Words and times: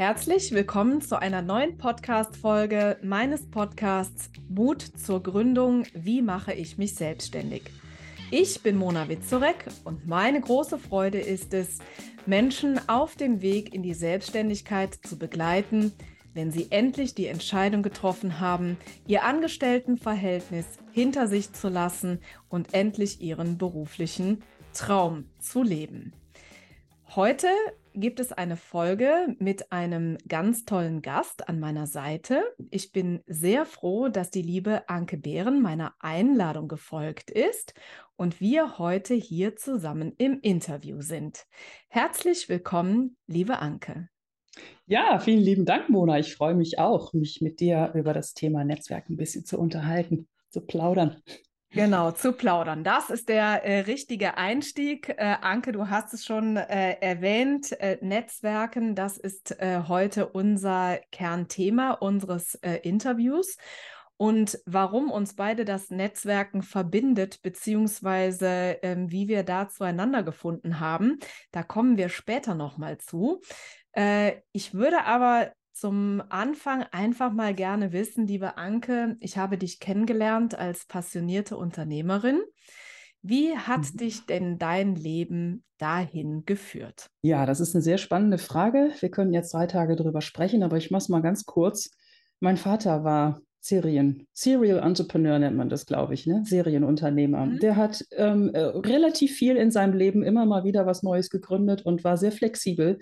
Herzlich 0.00 0.52
willkommen 0.52 1.02
zu 1.02 1.20
einer 1.20 1.42
neuen 1.42 1.76
Podcast-Folge 1.76 2.96
meines 3.02 3.50
Podcasts 3.50 4.30
Mut 4.48 4.80
zur 4.80 5.22
Gründung. 5.22 5.84
Wie 5.92 6.22
mache 6.22 6.54
ich 6.54 6.78
mich 6.78 6.94
selbstständig? 6.94 7.64
Ich 8.30 8.62
bin 8.62 8.78
Mona 8.78 9.10
Witzorek 9.10 9.66
und 9.84 10.06
meine 10.06 10.40
große 10.40 10.78
Freude 10.78 11.20
ist 11.20 11.52
es, 11.52 11.80
Menschen 12.24 12.80
auf 12.88 13.14
dem 13.14 13.42
Weg 13.42 13.74
in 13.74 13.82
die 13.82 13.92
Selbstständigkeit 13.92 14.94
zu 15.06 15.18
begleiten, 15.18 15.92
wenn 16.32 16.50
sie 16.50 16.68
endlich 16.70 17.14
die 17.14 17.26
Entscheidung 17.26 17.82
getroffen 17.82 18.40
haben, 18.40 18.78
ihr 19.06 19.24
Angestelltenverhältnis 19.24 20.64
hinter 20.92 21.28
sich 21.28 21.52
zu 21.52 21.68
lassen 21.68 22.20
und 22.48 22.72
endlich 22.72 23.20
ihren 23.20 23.58
beruflichen 23.58 24.42
Traum 24.72 25.26
zu 25.40 25.62
leben. 25.62 26.14
Heute 27.14 27.48
gibt 27.94 28.20
es 28.20 28.32
eine 28.32 28.56
Folge 28.56 29.34
mit 29.38 29.72
einem 29.72 30.18
ganz 30.28 30.64
tollen 30.64 31.02
Gast 31.02 31.48
an 31.48 31.60
meiner 31.60 31.86
Seite. 31.86 32.42
Ich 32.70 32.92
bin 32.92 33.22
sehr 33.26 33.66
froh, 33.66 34.08
dass 34.08 34.30
die 34.30 34.42
liebe 34.42 34.88
Anke 34.88 35.16
Behren 35.16 35.60
meiner 35.62 35.94
Einladung 36.00 36.68
gefolgt 36.68 37.30
ist 37.30 37.74
und 38.16 38.40
wir 38.40 38.78
heute 38.78 39.14
hier 39.14 39.56
zusammen 39.56 40.14
im 40.18 40.40
Interview 40.40 41.00
sind. 41.00 41.46
Herzlich 41.88 42.48
willkommen, 42.48 43.16
liebe 43.26 43.58
Anke. 43.58 44.08
Ja, 44.86 45.18
vielen 45.18 45.40
lieben 45.40 45.64
Dank, 45.64 45.88
Mona. 45.88 46.18
Ich 46.18 46.34
freue 46.34 46.54
mich 46.54 46.78
auch, 46.78 47.12
mich 47.12 47.40
mit 47.40 47.60
dir 47.60 47.92
über 47.94 48.12
das 48.12 48.34
Thema 48.34 48.64
Netzwerk 48.64 49.08
ein 49.08 49.16
bisschen 49.16 49.44
zu 49.44 49.58
unterhalten, 49.58 50.28
zu 50.50 50.60
plaudern. 50.60 51.22
Genau, 51.72 52.10
zu 52.10 52.32
plaudern. 52.32 52.82
Das 52.82 53.10
ist 53.10 53.28
der 53.28 53.64
äh, 53.64 53.80
richtige 53.80 54.36
Einstieg. 54.36 55.08
Äh, 55.08 55.36
Anke, 55.40 55.70
du 55.70 55.88
hast 55.88 56.12
es 56.12 56.24
schon 56.24 56.56
äh, 56.56 56.96
erwähnt. 57.00 57.70
Äh, 57.80 57.98
Netzwerken, 58.00 58.96
das 58.96 59.16
ist 59.16 59.60
äh, 59.60 59.82
heute 59.86 60.26
unser 60.26 60.98
Kernthema 61.12 61.92
unseres 61.92 62.56
äh, 62.56 62.78
Interviews. 62.82 63.56
Und 64.16 64.58
warum 64.66 65.12
uns 65.12 65.36
beide 65.36 65.64
das 65.64 65.90
Netzwerken 65.90 66.62
verbindet, 66.62 67.40
beziehungsweise 67.40 68.78
ähm, 68.82 69.12
wie 69.12 69.28
wir 69.28 69.44
da 69.44 69.68
zueinander 69.68 70.24
gefunden 70.24 70.80
haben, 70.80 71.20
da 71.52 71.62
kommen 71.62 71.96
wir 71.96 72.08
später 72.08 72.54
nochmal 72.54 72.98
zu. 72.98 73.40
ich 74.52 74.72
würde 74.72 75.04
aber 75.04 75.50
zum 75.72 76.22
Anfang 76.28 76.84
einfach 76.90 77.32
mal 77.32 77.54
gerne 77.54 77.92
wissen, 77.92 78.26
liebe 78.26 78.56
Anke, 78.56 79.16
ich 79.20 79.38
habe 79.38 79.58
dich 79.58 79.80
kennengelernt 79.80 80.58
als 80.58 80.86
passionierte 80.86 81.56
Unternehmerin. 81.56 82.40
Wie 83.22 83.56
hat 83.56 83.92
mhm. 83.92 83.96
dich 83.98 84.26
denn 84.26 84.58
dein 84.58 84.94
Leben 84.94 85.64
dahin 85.78 86.44
geführt? 86.46 87.10
Ja, 87.22 87.46
das 87.46 87.60
ist 87.60 87.74
eine 87.74 87.82
sehr 87.82 87.98
spannende 87.98 88.38
Frage. 88.38 88.92
Wir 89.00 89.10
können 89.10 89.32
jetzt 89.32 89.52
drei 89.52 89.66
Tage 89.66 89.96
darüber 89.96 90.20
sprechen, 90.20 90.62
aber 90.62 90.76
ich 90.76 90.90
mache 90.90 91.02
es 91.02 91.08
mal 91.08 91.22
ganz 91.22 91.44
kurz. 91.44 91.90
Mein 92.40 92.56
Vater 92.56 93.04
war 93.04 93.40
Serien, 93.62 94.26
Serial 94.32 94.78
Entrepreneur 94.78 95.38
nennt 95.38 95.56
man 95.56 95.68
das, 95.68 95.84
glaube 95.84 96.14
ich, 96.14 96.26
ne? 96.26 96.42
Serienunternehmer. 96.46 97.44
Mhm. 97.44 97.58
Der 97.58 97.76
hat 97.76 98.02
ähm, 98.16 98.50
äh, 98.54 98.60
relativ 98.60 99.32
viel 99.34 99.56
in 99.56 99.70
seinem 99.70 99.92
Leben 99.92 100.22
immer 100.22 100.46
mal 100.46 100.64
wieder 100.64 100.86
was 100.86 101.02
Neues 101.02 101.28
gegründet 101.28 101.82
und 101.84 102.02
war 102.02 102.16
sehr 102.16 102.32
flexibel. 102.32 102.98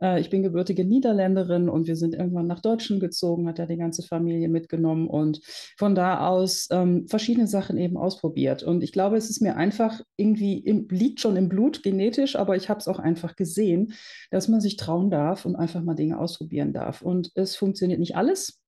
Äh, 0.00 0.20
ich 0.20 0.30
bin 0.30 0.44
gebürtige 0.44 0.84
Niederländerin 0.84 1.68
und 1.68 1.88
wir 1.88 1.96
sind 1.96 2.14
irgendwann 2.14 2.46
nach 2.46 2.60
Deutschland 2.60 3.00
gezogen, 3.00 3.48
hat 3.48 3.58
er 3.58 3.66
die 3.66 3.76
ganze 3.76 4.04
Familie 4.04 4.48
mitgenommen 4.48 5.08
und 5.08 5.40
von 5.76 5.96
da 5.96 6.28
aus 6.28 6.68
ähm, 6.70 7.08
verschiedene 7.08 7.48
Sachen 7.48 7.76
eben 7.76 7.96
ausprobiert. 7.96 8.62
Und 8.62 8.84
ich 8.84 8.92
glaube, 8.92 9.16
es 9.16 9.28
ist 9.28 9.42
mir 9.42 9.56
einfach 9.56 10.00
irgendwie, 10.16 10.58
im, 10.58 10.86
liegt 10.88 11.20
schon 11.20 11.34
im 11.34 11.48
Blut 11.48 11.82
genetisch, 11.82 12.36
aber 12.36 12.54
ich 12.54 12.68
habe 12.68 12.78
es 12.78 12.86
auch 12.86 13.00
einfach 13.00 13.34
gesehen, 13.34 13.92
dass 14.30 14.46
man 14.46 14.60
sich 14.60 14.76
trauen 14.76 15.10
darf 15.10 15.46
und 15.46 15.56
einfach 15.56 15.82
mal 15.82 15.94
Dinge 15.94 16.20
ausprobieren 16.20 16.72
darf. 16.72 17.02
Und 17.02 17.32
es 17.34 17.56
funktioniert 17.56 17.98
nicht 17.98 18.14
alles 18.14 18.60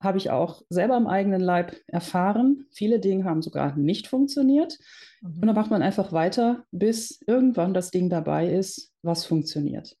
habe 0.00 0.18
ich 0.18 0.30
auch 0.30 0.62
selber 0.68 0.96
im 0.96 1.06
eigenen 1.06 1.40
Leib 1.40 1.76
erfahren. 1.86 2.66
Viele 2.70 3.00
Dinge 3.00 3.24
haben 3.24 3.42
sogar 3.42 3.76
nicht 3.76 4.06
funktioniert. 4.06 4.78
Mhm. 5.20 5.40
Und 5.40 5.46
dann 5.46 5.54
macht 5.54 5.70
man 5.70 5.82
einfach 5.82 6.12
weiter, 6.12 6.64
bis 6.70 7.20
irgendwann 7.26 7.74
das 7.74 7.90
Ding 7.90 8.08
dabei 8.08 8.48
ist, 8.48 8.92
was 9.02 9.24
funktioniert. 9.24 9.96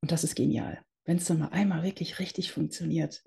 Und 0.00 0.10
das 0.12 0.24
ist 0.24 0.34
genial. 0.34 0.80
Wenn 1.04 1.18
es 1.18 1.26
dann 1.26 1.38
mal 1.38 1.48
einmal 1.48 1.84
wirklich 1.84 2.18
richtig 2.18 2.50
funktioniert, 2.50 3.22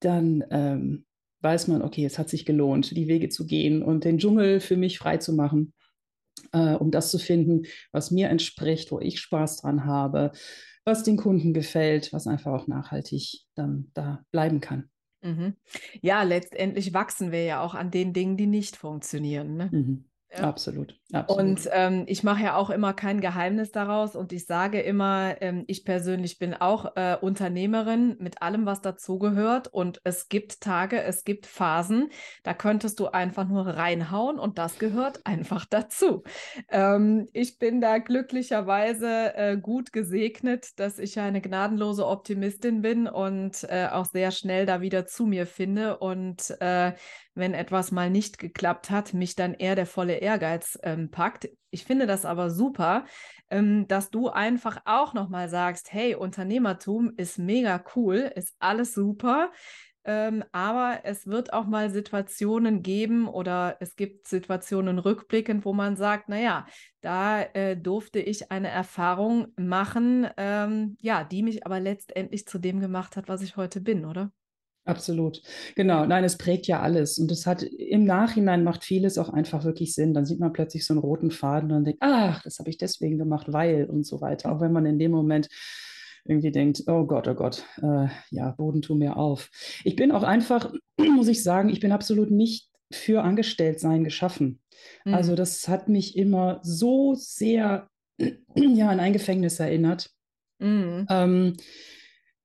dann 0.00 0.44
ähm, 0.50 1.04
weiß 1.40 1.68
man, 1.68 1.82
okay, 1.82 2.04
es 2.04 2.18
hat 2.18 2.28
sich 2.28 2.46
gelohnt, 2.46 2.96
die 2.96 3.08
Wege 3.08 3.28
zu 3.28 3.46
gehen 3.46 3.82
und 3.82 4.04
den 4.04 4.18
Dschungel 4.18 4.60
für 4.60 4.76
mich 4.76 4.98
frei 4.98 5.18
zu 5.18 5.34
machen, 5.34 5.74
äh, 6.52 6.74
um 6.74 6.90
das 6.90 7.10
zu 7.10 7.18
finden, 7.18 7.62
was 7.92 8.10
mir 8.10 8.28
entspricht, 8.28 8.90
wo 8.90 9.00
ich 9.00 9.20
Spaß 9.20 9.58
dran 9.58 9.84
habe, 9.84 10.32
was 10.84 11.02
den 11.02 11.18
Kunden 11.18 11.52
gefällt, 11.52 12.12
was 12.12 12.26
einfach 12.26 12.52
auch 12.52 12.66
nachhaltig 12.66 13.42
dann 13.54 13.90
da 13.92 14.24
bleiben 14.30 14.60
kann. 14.60 14.88
Mhm. 15.28 15.56
Ja, 16.00 16.22
letztendlich 16.22 16.94
wachsen 16.94 17.32
wir 17.32 17.44
ja 17.44 17.60
auch 17.60 17.74
an 17.74 17.90
den 17.90 18.12
Dingen, 18.12 18.36
die 18.36 18.46
nicht 18.46 18.76
funktionieren. 18.76 19.56
Ne? 19.56 19.68
Mhm. 19.72 20.07
Ja. 20.30 20.40
Absolut, 20.44 20.94
absolut. 21.10 21.42
Und 21.42 21.68
ähm, 21.72 22.04
ich 22.06 22.22
mache 22.22 22.42
ja 22.42 22.54
auch 22.54 22.68
immer 22.68 22.92
kein 22.92 23.22
Geheimnis 23.22 23.72
daraus 23.72 24.14
und 24.14 24.30
ich 24.30 24.44
sage 24.44 24.80
immer, 24.80 25.40
ähm, 25.40 25.64
ich 25.66 25.86
persönlich 25.86 26.38
bin 26.38 26.52
auch 26.52 26.96
äh, 26.96 27.16
Unternehmerin 27.18 28.16
mit 28.18 28.42
allem, 28.42 28.66
was 28.66 28.82
dazugehört. 28.82 29.68
Und 29.68 30.02
es 30.04 30.28
gibt 30.28 30.60
Tage, 30.60 31.02
es 31.02 31.24
gibt 31.24 31.46
Phasen, 31.46 32.10
da 32.42 32.52
könntest 32.52 33.00
du 33.00 33.06
einfach 33.06 33.48
nur 33.48 33.66
reinhauen 33.66 34.38
und 34.38 34.58
das 34.58 34.78
gehört 34.78 35.24
einfach 35.24 35.64
dazu. 35.64 36.24
Ähm, 36.68 37.28
ich 37.32 37.58
bin 37.58 37.80
da 37.80 37.96
glücklicherweise 37.96 39.34
äh, 39.34 39.56
gut 39.56 39.94
gesegnet, 39.94 40.78
dass 40.78 40.98
ich 40.98 41.18
eine 41.18 41.40
gnadenlose 41.40 42.06
Optimistin 42.06 42.82
bin 42.82 43.06
und 43.08 43.64
äh, 43.64 43.88
auch 43.90 44.04
sehr 44.04 44.30
schnell 44.30 44.66
da 44.66 44.82
wieder 44.82 45.06
zu 45.06 45.24
mir 45.24 45.46
finde 45.46 45.98
und 45.98 46.54
äh, 46.60 46.92
wenn 47.38 47.54
etwas 47.54 47.92
mal 47.92 48.10
nicht 48.10 48.38
geklappt 48.38 48.90
hat, 48.90 49.14
mich 49.14 49.34
dann 49.34 49.54
eher 49.54 49.76
der 49.76 49.86
volle 49.86 50.16
Ehrgeiz 50.16 50.78
ähm, 50.82 51.10
packt. 51.10 51.48
Ich 51.70 51.84
finde 51.84 52.06
das 52.06 52.24
aber 52.24 52.50
super, 52.50 53.04
ähm, 53.50 53.86
dass 53.88 54.10
du 54.10 54.28
einfach 54.28 54.82
auch 54.84 55.14
nochmal 55.14 55.48
sagst, 55.48 55.92
hey, 55.92 56.14
Unternehmertum 56.14 57.12
ist 57.16 57.38
mega 57.38 57.82
cool, 57.94 58.30
ist 58.34 58.54
alles 58.58 58.94
super. 58.94 59.50
Ähm, 60.04 60.42
aber 60.52 61.00
es 61.04 61.26
wird 61.26 61.52
auch 61.52 61.66
mal 61.66 61.90
Situationen 61.90 62.80
geben 62.82 63.28
oder 63.28 63.76
es 63.80 63.94
gibt 63.94 64.26
Situationen 64.26 64.98
rückblickend, 64.98 65.66
wo 65.66 65.74
man 65.74 65.96
sagt, 65.96 66.30
naja, 66.30 66.66
da 67.02 67.42
äh, 67.42 67.76
durfte 67.76 68.18
ich 68.18 68.50
eine 68.50 68.68
Erfahrung 68.68 69.48
machen, 69.56 70.26
ähm, 70.38 70.96
ja, 71.02 71.24
die 71.24 71.42
mich 71.42 71.66
aber 71.66 71.78
letztendlich 71.78 72.46
zu 72.46 72.58
dem 72.58 72.80
gemacht 72.80 73.16
hat, 73.16 73.28
was 73.28 73.42
ich 73.42 73.56
heute 73.56 73.82
bin, 73.82 74.06
oder? 74.06 74.32
Absolut. 74.88 75.42
Genau. 75.74 76.06
Nein, 76.06 76.24
es 76.24 76.38
prägt 76.38 76.66
ja 76.66 76.80
alles. 76.80 77.18
Und 77.18 77.30
es 77.30 77.46
hat 77.46 77.62
im 77.62 78.04
Nachhinein 78.04 78.64
macht 78.64 78.84
vieles 78.84 79.18
auch 79.18 79.28
einfach 79.28 79.64
wirklich 79.64 79.94
Sinn. 79.94 80.14
Dann 80.14 80.24
sieht 80.24 80.40
man 80.40 80.54
plötzlich 80.54 80.86
so 80.86 80.94
einen 80.94 81.00
roten 81.00 81.30
Faden 81.30 81.72
und 81.72 81.84
denkt, 81.84 82.00
ach, 82.00 82.42
das 82.42 82.58
habe 82.58 82.70
ich 82.70 82.78
deswegen 82.78 83.18
gemacht, 83.18 83.52
weil 83.52 83.84
und 83.84 84.06
so 84.06 84.22
weiter. 84.22 84.50
Auch 84.50 84.60
wenn 84.60 84.72
man 84.72 84.86
in 84.86 84.98
dem 84.98 85.10
Moment 85.10 85.48
irgendwie 86.24 86.50
denkt, 86.50 86.84
oh 86.86 87.04
Gott, 87.04 87.28
oh 87.28 87.34
Gott, 87.34 87.64
äh, 87.82 88.08
ja, 88.30 88.50
Boden 88.52 88.80
tu 88.80 88.94
mir 88.94 89.16
auf. 89.16 89.50
Ich 89.84 89.94
bin 89.94 90.10
auch 90.10 90.22
einfach, 90.22 90.72
muss 90.98 91.28
ich 91.28 91.42
sagen, 91.42 91.68
ich 91.68 91.80
bin 91.80 91.92
absolut 91.92 92.30
nicht 92.30 92.70
für 92.90 93.22
Angestelltsein 93.22 94.04
geschaffen. 94.04 94.60
Mhm. 95.04 95.14
Also 95.14 95.34
das 95.34 95.68
hat 95.68 95.88
mich 95.88 96.16
immer 96.16 96.60
so 96.62 97.14
sehr 97.14 97.88
ja, 98.54 98.88
an 98.88 99.00
ein 99.00 99.12
Gefängnis 99.12 99.60
erinnert. 99.60 100.10
Mhm. 100.58 101.06
Ähm, 101.10 101.56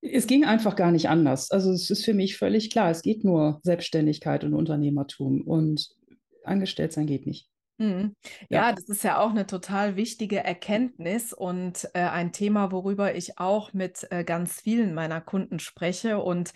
es 0.04 0.28
ging 0.28 0.44
einfach 0.44 0.76
gar 0.76 0.92
nicht 0.92 1.10
anders. 1.10 1.50
Also 1.52 1.72
es 1.72 1.90
ist 1.90 2.04
für 2.04 2.14
mich 2.14 2.38
völlig 2.38 2.70
klar, 2.72 2.92
es 2.92 3.02
geht 3.02 3.24
nur 3.24 3.60
Selbstständigkeit 3.64 4.44
und 4.44 4.54
Unternehmertum 4.54 5.42
und 5.42 5.90
angestellt 6.44 6.92
sein 6.92 7.08
geht 7.08 7.26
nicht. 7.26 7.48
Mhm. 7.78 8.16
Ja, 8.50 8.70
ja, 8.70 8.72
das 8.74 8.88
ist 8.88 9.04
ja 9.04 9.20
auch 9.20 9.32
eine 9.32 9.48
total 9.48 9.96
wichtige 9.96 10.44
Erkenntnis 10.44 11.34
und 11.34 11.90
äh, 11.94 12.02
ein 12.02 12.32
Thema, 12.32 12.72
worüber 12.72 13.16
ich 13.16 13.40
auch 13.40 13.74
mit 13.74 14.06
äh, 14.12 14.24
ganz 14.24 14.62
vielen 14.62 14.94
meiner 14.94 15.22
Kunden 15.22 15.60
spreche. 15.60 16.20
Und 16.20 16.52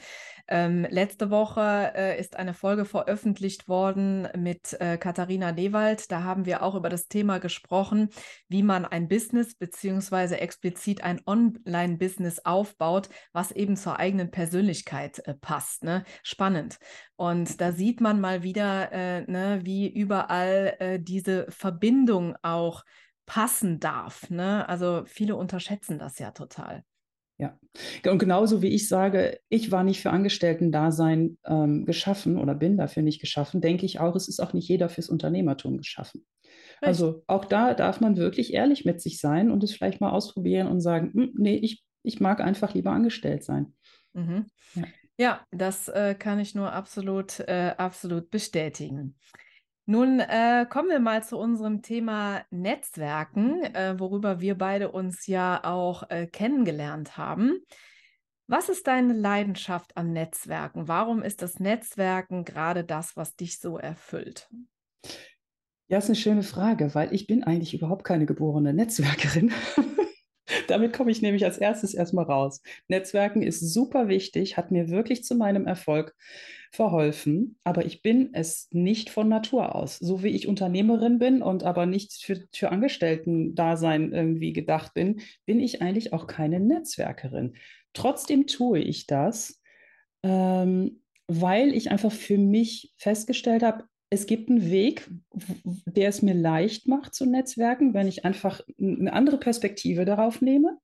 ähm, 0.48 0.88
letzte 0.90 1.30
Woche 1.30 1.92
äh, 1.96 2.20
ist 2.20 2.36
eine 2.36 2.54
Folge 2.54 2.86
veröffentlicht 2.86 3.68
worden 3.68 4.28
mit 4.38 4.80
äh, 4.80 4.98
Katharina 4.98 5.50
Lewald. 5.50 6.12
Da 6.12 6.24
haben 6.24 6.46
wir 6.46 6.64
auch 6.64 6.76
über 6.76 6.90
das 6.90 7.08
Thema 7.08 7.40
gesprochen, 7.40 8.10
wie 8.48 8.64
man 8.64 8.86
ein 8.86 9.08
Business 9.08 9.56
beziehungsweise 9.56 10.40
explizit 10.40 11.04
ein 11.04 11.22
Online-Business 11.26 12.46
aufbaut, 12.46 13.10
was 13.34 13.52
eben 13.52 13.76
zur 13.76 14.00
eigenen 14.00 14.32
Persönlichkeit 14.32 15.20
äh, 15.28 15.34
passt. 15.34 15.84
Ne? 15.84 16.06
Spannend. 16.24 16.80
Und 17.16 17.60
da 17.60 17.72
sieht 17.72 18.00
man 18.00 18.22
mal 18.22 18.44
wieder, 18.44 18.92
äh, 18.92 19.22
ne, 19.30 19.60
wie 19.64 19.88
überall 19.92 21.00
diese 21.00 21.48
Verbindung 21.50 22.36
auch 22.42 22.84
passen 23.26 23.80
darf. 23.80 24.30
Ne? 24.30 24.68
Also 24.68 25.04
viele 25.06 25.36
unterschätzen 25.36 26.00
das 26.00 26.20
ja 26.20 26.32
total. 26.32 26.84
Ja, 27.40 27.60
und 28.10 28.18
genauso 28.18 28.64
wie 28.64 28.70
ich 28.70 28.88
sage, 28.88 29.40
ich 29.50 29.72
war 29.72 29.84
nicht 29.84 30.02
für 30.02 30.10
Angestellten-Dasein 30.10 31.38
ähm, 31.46 31.86
geschaffen 31.86 32.40
oder 32.40 32.56
bin 32.56 32.78
dafür 32.78 33.04
nicht 33.04 33.22
geschaffen, 33.22 33.62
denke 33.62 33.86
ich 33.86 34.00
auch, 34.00 34.16
es 34.16 34.28
ist 34.28 34.40
auch 34.40 34.54
nicht 34.54 34.68
jeder 34.68 34.90
fürs 34.90 35.08
Unternehmertum 35.08 35.78
geschaffen. 35.78 36.26
Richtig. 36.44 36.88
Also 36.88 37.24
auch 37.28 37.46
da 37.46 37.76
darf 37.76 38.02
man 38.02 38.18
wirklich 38.18 38.54
ehrlich 38.54 38.86
mit 38.86 39.02
sich 39.02 39.20
sein 39.20 39.52
und 39.52 39.64
es 39.64 39.72
vielleicht 39.72 40.02
mal 40.02 40.10
ausprobieren 40.10 40.68
und 40.68 40.82
sagen, 40.82 41.12
hm, 41.14 41.34
nee, 41.36 41.58
ich 41.58 41.84
ich 42.08 42.20
mag 42.20 42.40
einfach 42.40 42.74
lieber 42.74 42.92
angestellt 42.92 43.44
sein. 43.44 43.74
Mhm. 44.14 44.46
Ja. 44.76 44.84
ja. 45.18 45.46
das 45.52 45.90
äh, 45.90 46.16
kann 46.16 46.40
ich 46.40 46.56
nur 46.56 46.72
absolut, 46.72 47.40
äh, 47.42 47.74
absolut 47.78 48.32
bestätigen. 48.32 49.16
Nun 49.90 50.20
äh, 50.20 50.66
kommen 50.70 50.90
wir 50.90 51.00
mal 51.00 51.24
zu 51.24 51.38
unserem 51.38 51.82
Thema 51.82 52.42
Netzwerken, 52.52 53.64
äh, 53.64 53.98
worüber 53.98 54.42
wir 54.42 54.58
beide 54.58 54.92
uns 54.92 55.28
ja 55.28 55.64
auch 55.64 56.10
äh, 56.10 56.28
kennengelernt 56.28 57.18
haben. 57.18 57.62
Was 58.48 58.68
ist 58.68 58.88
deine 58.88 59.14
Leidenschaft 59.14 59.96
am 59.96 60.12
Netzwerken? 60.12 60.90
Warum 60.90 61.24
ist 61.24 61.42
das 61.42 61.62
Netzwerken 61.62 62.44
gerade 62.44 62.84
das, 62.84 63.16
was 63.16 63.38
dich 63.38 63.60
so 63.60 63.78
erfüllt? 63.78 64.50
Ja, 65.88 66.00
ist 66.00 66.08
eine 66.08 66.16
schöne 66.16 66.44
Frage, 66.44 66.94
weil 66.94 67.14
ich 67.14 67.26
bin 67.26 67.46
eigentlich 67.46 67.74
überhaupt 67.74 68.04
keine 68.04 68.26
geborene 68.26 68.74
Netzwerkerin. 68.74 69.54
Damit 70.70 70.94
komme 70.94 71.12
ich 71.12 71.22
nämlich 71.22 71.46
als 71.46 71.58
erstes 71.58 71.94
erstmal 71.94 72.26
raus. 72.26 72.62
Netzwerken 72.88 73.42
ist 73.42 73.60
super 73.60 74.08
wichtig, 74.08 74.58
hat 74.58 74.72
mir 74.72 74.90
wirklich 74.90 75.24
zu 75.24 75.36
meinem 75.36 75.66
Erfolg 75.66 76.16
verholfen, 76.72 77.58
aber 77.64 77.86
ich 77.86 78.02
bin 78.02 78.30
es 78.34 78.68
nicht 78.72 79.10
von 79.10 79.30
Natur 79.30 79.76
aus. 79.76 79.98
So 79.98 80.24
wie 80.24 80.30
ich 80.30 80.48
Unternehmerin 80.48 81.20
bin 81.20 81.42
und 81.42 81.64
aber 81.64 81.86
nicht 81.86 82.14
für, 82.14 82.44
für 82.54 82.72
Angestellten-Dasein 82.72 84.12
irgendwie 84.12 84.54
gedacht 84.54 84.94
bin, 84.94 85.22
bin 85.46 85.60
ich 85.60 85.82
eigentlich 85.82 86.14
auch 86.14 86.28
keine 86.28 86.60
Netzwerkerin. 86.60 87.56
Trotzdem 87.94 88.48
tue 88.48 88.80
ich 88.80 89.08
das, 89.08 89.62
ähm, 90.24 91.02
weil 91.28 91.74
ich 91.74 91.90
einfach 91.90 92.12
für 92.12 92.38
mich 92.38 92.94
festgestellt 92.98 93.64
habe, 93.64 93.86
es 94.10 94.26
gibt 94.26 94.50
einen 94.50 94.70
Weg, 94.70 95.10
der 95.86 96.10
es 96.10 96.22
mir 96.22 96.34
leicht 96.34 96.88
macht 96.88 97.14
zu 97.14 97.26
netzwerken, 97.26 97.94
wenn 97.94 98.08
ich 98.08 98.24
einfach 98.26 98.62
eine 98.80 99.12
andere 99.12 99.38
Perspektive 99.38 100.06
darauf 100.06 100.42
nehme. 100.42 100.78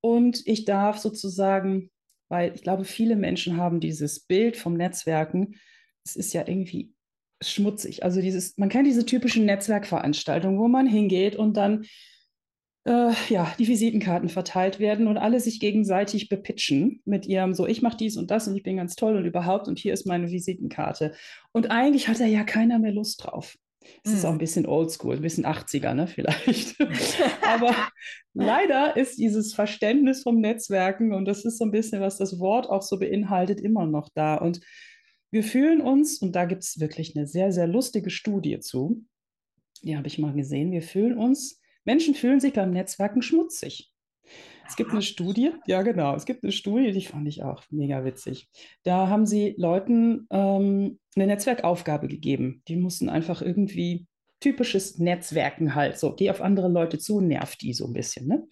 Und 0.00 0.42
ich 0.46 0.64
darf 0.64 0.98
sozusagen, 0.98 1.90
weil 2.28 2.52
ich 2.54 2.62
glaube, 2.62 2.84
viele 2.84 3.14
Menschen 3.14 3.56
haben 3.56 3.78
dieses 3.78 4.20
Bild 4.20 4.56
vom 4.56 4.74
Netzwerken, 4.74 5.54
es 6.04 6.16
ist 6.16 6.32
ja 6.32 6.46
irgendwie 6.46 6.92
schmutzig. 7.40 8.02
Also 8.02 8.20
dieses, 8.20 8.56
man 8.58 8.68
kennt 8.68 8.86
diese 8.86 9.06
typischen 9.06 9.44
Netzwerkveranstaltungen, 9.44 10.58
wo 10.58 10.66
man 10.66 10.86
hingeht 10.86 11.36
und 11.36 11.56
dann 11.56 11.84
äh, 12.84 13.12
ja, 13.28 13.52
die 13.58 13.68
Visitenkarten 13.68 14.28
verteilt 14.28 14.80
werden 14.80 15.06
und 15.06 15.16
alle 15.16 15.38
sich 15.40 15.60
gegenseitig 15.60 16.28
bepitchen 16.28 17.00
mit 17.04 17.26
ihrem 17.26 17.54
so, 17.54 17.66
ich 17.66 17.82
mache 17.82 17.96
dies 17.96 18.16
und 18.16 18.30
das 18.30 18.48
und 18.48 18.56
ich 18.56 18.62
bin 18.62 18.76
ganz 18.76 18.96
toll 18.96 19.16
und 19.16 19.24
überhaupt 19.24 19.68
und 19.68 19.78
hier 19.78 19.92
ist 19.92 20.06
meine 20.06 20.30
Visitenkarte. 20.30 21.12
Und 21.52 21.70
eigentlich 21.70 22.08
hat 22.08 22.20
da 22.20 22.24
ja 22.24 22.44
keiner 22.44 22.78
mehr 22.78 22.92
Lust 22.92 23.24
drauf. 23.24 23.56
Es 24.04 24.12
mm. 24.12 24.14
ist 24.14 24.24
auch 24.24 24.32
ein 24.32 24.38
bisschen 24.38 24.66
oldschool, 24.66 25.16
ein 25.16 25.22
bisschen 25.22 25.46
80er, 25.46 25.94
ne, 25.94 26.06
vielleicht. 26.06 26.76
Aber 27.42 27.74
leider 28.34 28.96
ist 28.96 29.18
dieses 29.18 29.54
Verständnis 29.54 30.22
vom 30.22 30.40
Netzwerken 30.40 31.12
und 31.12 31.24
das 31.24 31.44
ist 31.44 31.58
so 31.58 31.64
ein 31.64 31.70
bisschen, 31.70 32.00
was 32.00 32.16
das 32.16 32.38
Wort 32.40 32.68
auch 32.68 32.82
so 32.82 32.98
beinhaltet, 32.98 33.60
immer 33.60 33.86
noch 33.86 34.08
da. 34.14 34.36
Und 34.36 34.60
wir 35.30 35.44
fühlen 35.44 35.80
uns, 35.80 36.18
und 36.18 36.36
da 36.36 36.44
gibt 36.44 36.62
es 36.62 36.80
wirklich 36.80 37.16
eine 37.16 37.26
sehr, 37.26 37.52
sehr 37.52 37.66
lustige 37.66 38.10
Studie 38.10 38.60
zu, 38.60 39.04
die 39.82 39.96
habe 39.96 40.06
ich 40.06 40.18
mal 40.18 40.32
gesehen, 40.32 40.70
wir 40.72 40.82
fühlen 40.82 41.16
uns 41.16 41.61
Menschen 41.84 42.14
fühlen 42.14 42.40
sich 42.40 42.52
beim 42.52 42.70
Netzwerken 42.70 43.22
schmutzig. 43.22 43.92
Es 44.68 44.76
gibt 44.76 44.90
eine 44.90 45.02
Studie, 45.02 45.52
ja 45.66 45.82
genau, 45.82 46.14
es 46.14 46.24
gibt 46.24 46.44
eine 46.44 46.52
Studie, 46.52 46.92
die 46.92 47.04
fand 47.04 47.28
ich 47.28 47.42
auch 47.42 47.62
mega 47.70 48.04
witzig. 48.04 48.48
Da 48.84 49.08
haben 49.08 49.26
sie 49.26 49.54
Leuten 49.58 50.26
ähm, 50.30 50.98
eine 51.14 51.26
Netzwerkaufgabe 51.26 52.08
gegeben. 52.08 52.62
Die 52.68 52.76
mussten 52.76 53.08
einfach 53.08 53.42
irgendwie 53.42 54.06
typisches 54.40 54.98
Netzwerken 54.98 55.74
halt, 55.74 55.98
so, 55.98 56.14
geh 56.14 56.30
auf 56.30 56.40
andere 56.40 56.68
Leute 56.68 56.98
zu, 56.98 57.20
nervt 57.20 57.60
die 57.62 57.72
so 57.72 57.86
ein 57.86 57.92
bisschen. 57.92 58.26
Ne? 58.26 58.46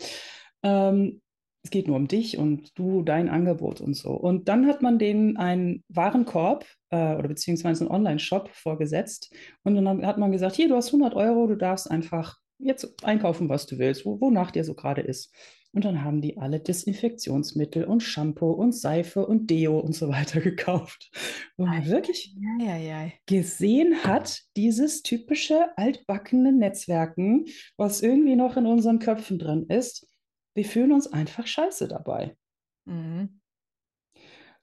Ähm, 0.62 1.20
es 1.62 1.70
geht 1.70 1.88
nur 1.88 1.96
um 1.96 2.08
dich 2.08 2.38
und 2.38 2.78
du, 2.78 3.02
dein 3.02 3.28
Angebot 3.28 3.80
und 3.80 3.94
so. 3.94 4.12
Und 4.12 4.48
dann 4.48 4.66
hat 4.66 4.82
man 4.82 4.98
denen 4.98 5.36
einen 5.36 5.84
Warenkorb 5.88 6.64
äh, 6.90 7.14
oder 7.14 7.28
beziehungsweise 7.28 7.84
einen 7.84 7.90
Online-Shop 7.90 8.48
vorgesetzt 8.52 9.34
und 9.62 9.74
dann 9.74 10.06
hat 10.06 10.18
man 10.18 10.32
gesagt, 10.32 10.56
hier, 10.56 10.68
du 10.68 10.76
hast 10.76 10.88
100 10.88 11.14
Euro, 11.14 11.46
du 11.46 11.56
darfst 11.56 11.90
einfach 11.90 12.38
jetzt 12.62 13.04
einkaufen, 13.04 13.48
was 13.48 13.66
du 13.66 13.78
willst, 13.78 14.04
wo, 14.04 14.20
wonach 14.20 14.50
dir 14.50 14.64
so 14.64 14.74
gerade 14.74 15.00
ist. 15.00 15.32
Und 15.72 15.84
dann 15.84 16.02
haben 16.02 16.20
die 16.20 16.36
alle 16.36 16.58
Desinfektionsmittel 16.58 17.84
und 17.84 18.02
Shampoo 18.02 18.50
und 18.50 18.72
Seife 18.74 19.24
und 19.24 19.50
Deo 19.50 19.78
und 19.78 19.94
so 19.94 20.08
weiter 20.08 20.40
gekauft. 20.40 21.10
Wo 21.56 21.66
man 21.66 21.86
wirklich 21.86 22.34
ja, 22.36 22.66
ja, 22.66 22.76
ja. 22.76 23.12
gesehen 23.26 24.02
hat, 24.02 24.42
dieses 24.56 25.02
typische 25.02 25.76
altbackene 25.76 26.52
Netzwerken, 26.52 27.44
was 27.76 28.02
irgendwie 28.02 28.36
noch 28.36 28.56
in 28.56 28.66
unseren 28.66 28.98
Köpfen 28.98 29.38
drin 29.38 29.66
ist. 29.68 30.08
Wir 30.54 30.64
fühlen 30.64 30.92
uns 30.92 31.06
einfach 31.06 31.46
scheiße 31.46 31.86
dabei. 31.86 32.36
Mhm. 32.86 33.39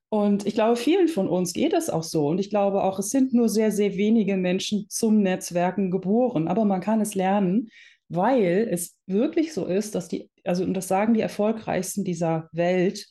Und 0.09 0.47
ich 0.47 0.53
glaube, 0.53 0.77
vielen 0.77 1.09
von 1.09 1.27
uns 1.27 1.51
geht 1.53 1.73
es 1.73 1.89
auch 1.89 2.03
so. 2.03 2.27
Und 2.27 2.39
ich 2.39 2.49
glaube 2.49 2.83
auch, 2.83 2.97
es 2.97 3.09
sind 3.09 3.33
nur 3.33 3.49
sehr, 3.49 3.71
sehr 3.71 3.97
wenige 3.97 4.37
Menschen 4.37 4.85
zum 4.89 5.21
Netzwerken 5.21 5.91
geboren. 5.91 6.47
Aber 6.47 6.63
man 6.63 6.79
kann 6.79 7.01
es 7.01 7.13
lernen, 7.13 7.69
weil 8.07 8.67
es 8.71 8.97
wirklich 9.05 9.53
so 9.53 9.65
ist, 9.65 9.95
dass 9.95 10.07
die, 10.07 10.29
also, 10.45 10.63
und 10.63 10.73
das 10.73 10.87
sagen 10.87 11.13
die 11.13 11.19
erfolgreichsten 11.19 12.05
dieser 12.05 12.49
Welt, 12.53 13.07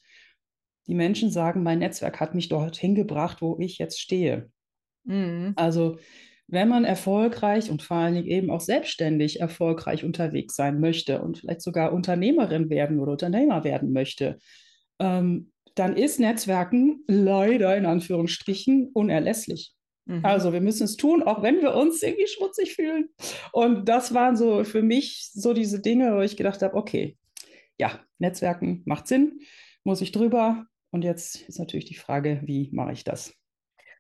die 0.87 0.95
Menschen 0.95 1.31
sagen, 1.31 1.63
mein 1.63 1.81
Netzwerk 1.81 2.19
hat 2.19 2.35
mich 2.35 2.49
dorthin 2.49 2.95
gebracht, 2.95 3.43
wo 3.43 3.59
ich 3.61 3.77
jetzt 3.77 4.01
stehe. 4.01 4.51
Mhm. 5.05 5.53
Also, 5.57 5.99
wenn 6.49 6.69
man 6.69 6.85
erfolgreich 6.85 7.71
und 7.71 7.83
vor 7.83 7.97
allen 7.97 8.15
Dingen 8.15 8.29
eben 8.29 8.51
auch 8.51 8.61
selbstständig 8.61 9.41
erfolgreich 9.41 10.05
unterwegs 10.05 10.55
sein 10.55 10.81
möchte 10.81 11.21
und 11.21 11.39
vielleicht 11.39 11.61
sogar 11.61 11.93
Unternehmerin 11.93 12.71
werden 12.71 13.01
oder 13.01 13.13
Unternehmer 13.13 13.65
werden 13.65 13.93
möchte, 13.93 14.39
ähm, 15.01 15.51
dann 15.77 15.97
ist 15.97 16.19
Netzwerken 16.19 17.05
leider 17.07 17.77
in 17.77 17.87
Anführungsstrichen 17.87 18.91
unerlässlich. 18.93 19.75
Mhm. 20.07 20.25
Also 20.25 20.53
wir 20.53 20.61
müssen 20.61 20.85
es 20.85 20.97
tun, 20.97 21.23
auch 21.23 21.43
wenn 21.43 21.61
wir 21.61 21.75
uns 21.75 22.03
irgendwie 22.03 22.27
schmutzig 22.27 22.75
fühlen. 22.75 23.11
Und 23.53 23.89
das 23.89 24.15
waren 24.15 24.37
so 24.37 24.65
für 24.65 24.83
mich 24.83 25.31
so 25.33 25.53
diese 25.53 25.81
Dinge, 25.81 26.17
wo 26.17 26.21
ich 26.21 26.37
gedacht 26.37 26.63
habe, 26.63 26.75
okay, 26.75 27.17
ja, 27.79 28.01
Netzwerken 28.19 28.83
macht 28.87 29.07
Sinn, 29.07 29.41
muss 29.85 30.01
ich 30.01 30.13
drüber. 30.13 30.67
Und 30.91 31.03
jetzt 31.03 31.43
ist 31.43 31.59
natürlich 31.59 31.85
die 31.85 31.97
Frage, 31.97 32.41
wie 32.45 32.71
mache 32.73 32.93
ich 32.93 33.05
das? 33.05 33.35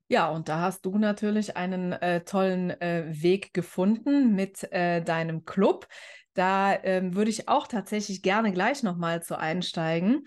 Ja, 0.09 0.31
und 0.31 0.49
da 0.49 0.61
hast 0.61 0.87
du 0.87 0.97
natürlich 0.99 1.57
einen 1.57 1.93
äh, 1.93 2.23
tollen 2.23 2.71
äh, 2.81 3.07
Weg 3.09 3.53
gefunden 3.53 4.35
mit 4.35 4.63
äh, 4.73 5.03
deinem 5.03 5.45
Club. 5.45 5.89
Da 6.33 6.79
ähm, 6.85 7.17
würde 7.17 7.31
ich 7.31 7.49
auch 7.49 7.67
tatsächlich 7.67 8.23
gerne 8.23 8.53
gleich 8.53 8.83
nochmal 8.83 9.23
zu 9.23 9.37
einsteigen. 9.37 10.27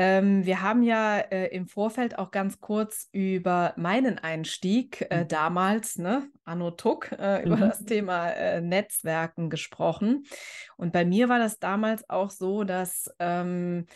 Ähm, 0.00 0.46
wir 0.46 0.62
haben 0.62 0.84
ja 0.84 1.18
äh, 1.18 1.48
im 1.48 1.66
Vorfeld 1.66 2.18
auch 2.18 2.30
ganz 2.30 2.60
kurz 2.60 3.08
über 3.10 3.74
meinen 3.76 4.20
Einstieg 4.20 5.04
äh, 5.10 5.24
mhm. 5.24 5.28
damals, 5.28 5.98
ne, 5.98 6.30
Anno 6.44 6.70
Tuck, 6.70 7.10
äh, 7.18 7.42
über 7.44 7.56
mhm. 7.56 7.60
das 7.60 7.84
Thema 7.84 8.30
äh, 8.30 8.60
Netzwerken 8.60 9.50
gesprochen. 9.50 10.24
Und 10.76 10.92
bei 10.92 11.04
mir 11.04 11.28
war 11.28 11.40
das 11.40 11.58
damals 11.58 12.08
auch 12.08 12.30
so, 12.30 12.62
dass 12.62 13.12
ähm, 13.18 13.86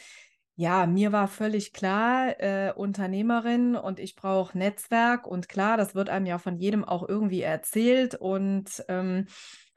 ja, 0.56 0.86
mir 0.86 1.12
war 1.12 1.28
völlig 1.28 1.72
klar, 1.72 2.34
äh, 2.40 2.72
Unternehmerin 2.74 3.76
und 3.76 4.00
ich 4.00 4.16
brauche 4.16 4.58
Netzwerk. 4.58 5.26
Und 5.26 5.48
klar, 5.48 5.76
das 5.76 5.94
wird 5.94 6.10
einem 6.10 6.26
ja 6.26 6.38
von 6.38 6.56
jedem 6.56 6.84
auch 6.84 7.08
irgendwie 7.08 7.42
erzählt. 7.42 8.16
Und 8.16 8.84
ähm, 8.88 9.26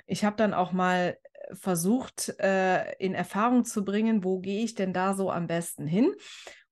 ich 0.08 0.26
habe 0.26 0.36
dann 0.38 0.56
auch 0.56 0.72
mal 0.72 1.18
versucht, 1.54 2.34
äh, 2.40 2.94
in 2.98 3.14
Erfahrung 3.14 3.66
zu 3.66 3.84
bringen, 3.84 4.24
wo 4.24 4.40
gehe 4.40 4.64
ich 4.64 4.76
denn 4.76 4.94
da 4.94 5.14
so 5.14 5.32
am 5.32 5.48
besten 5.48 5.88
hin? 5.88 6.14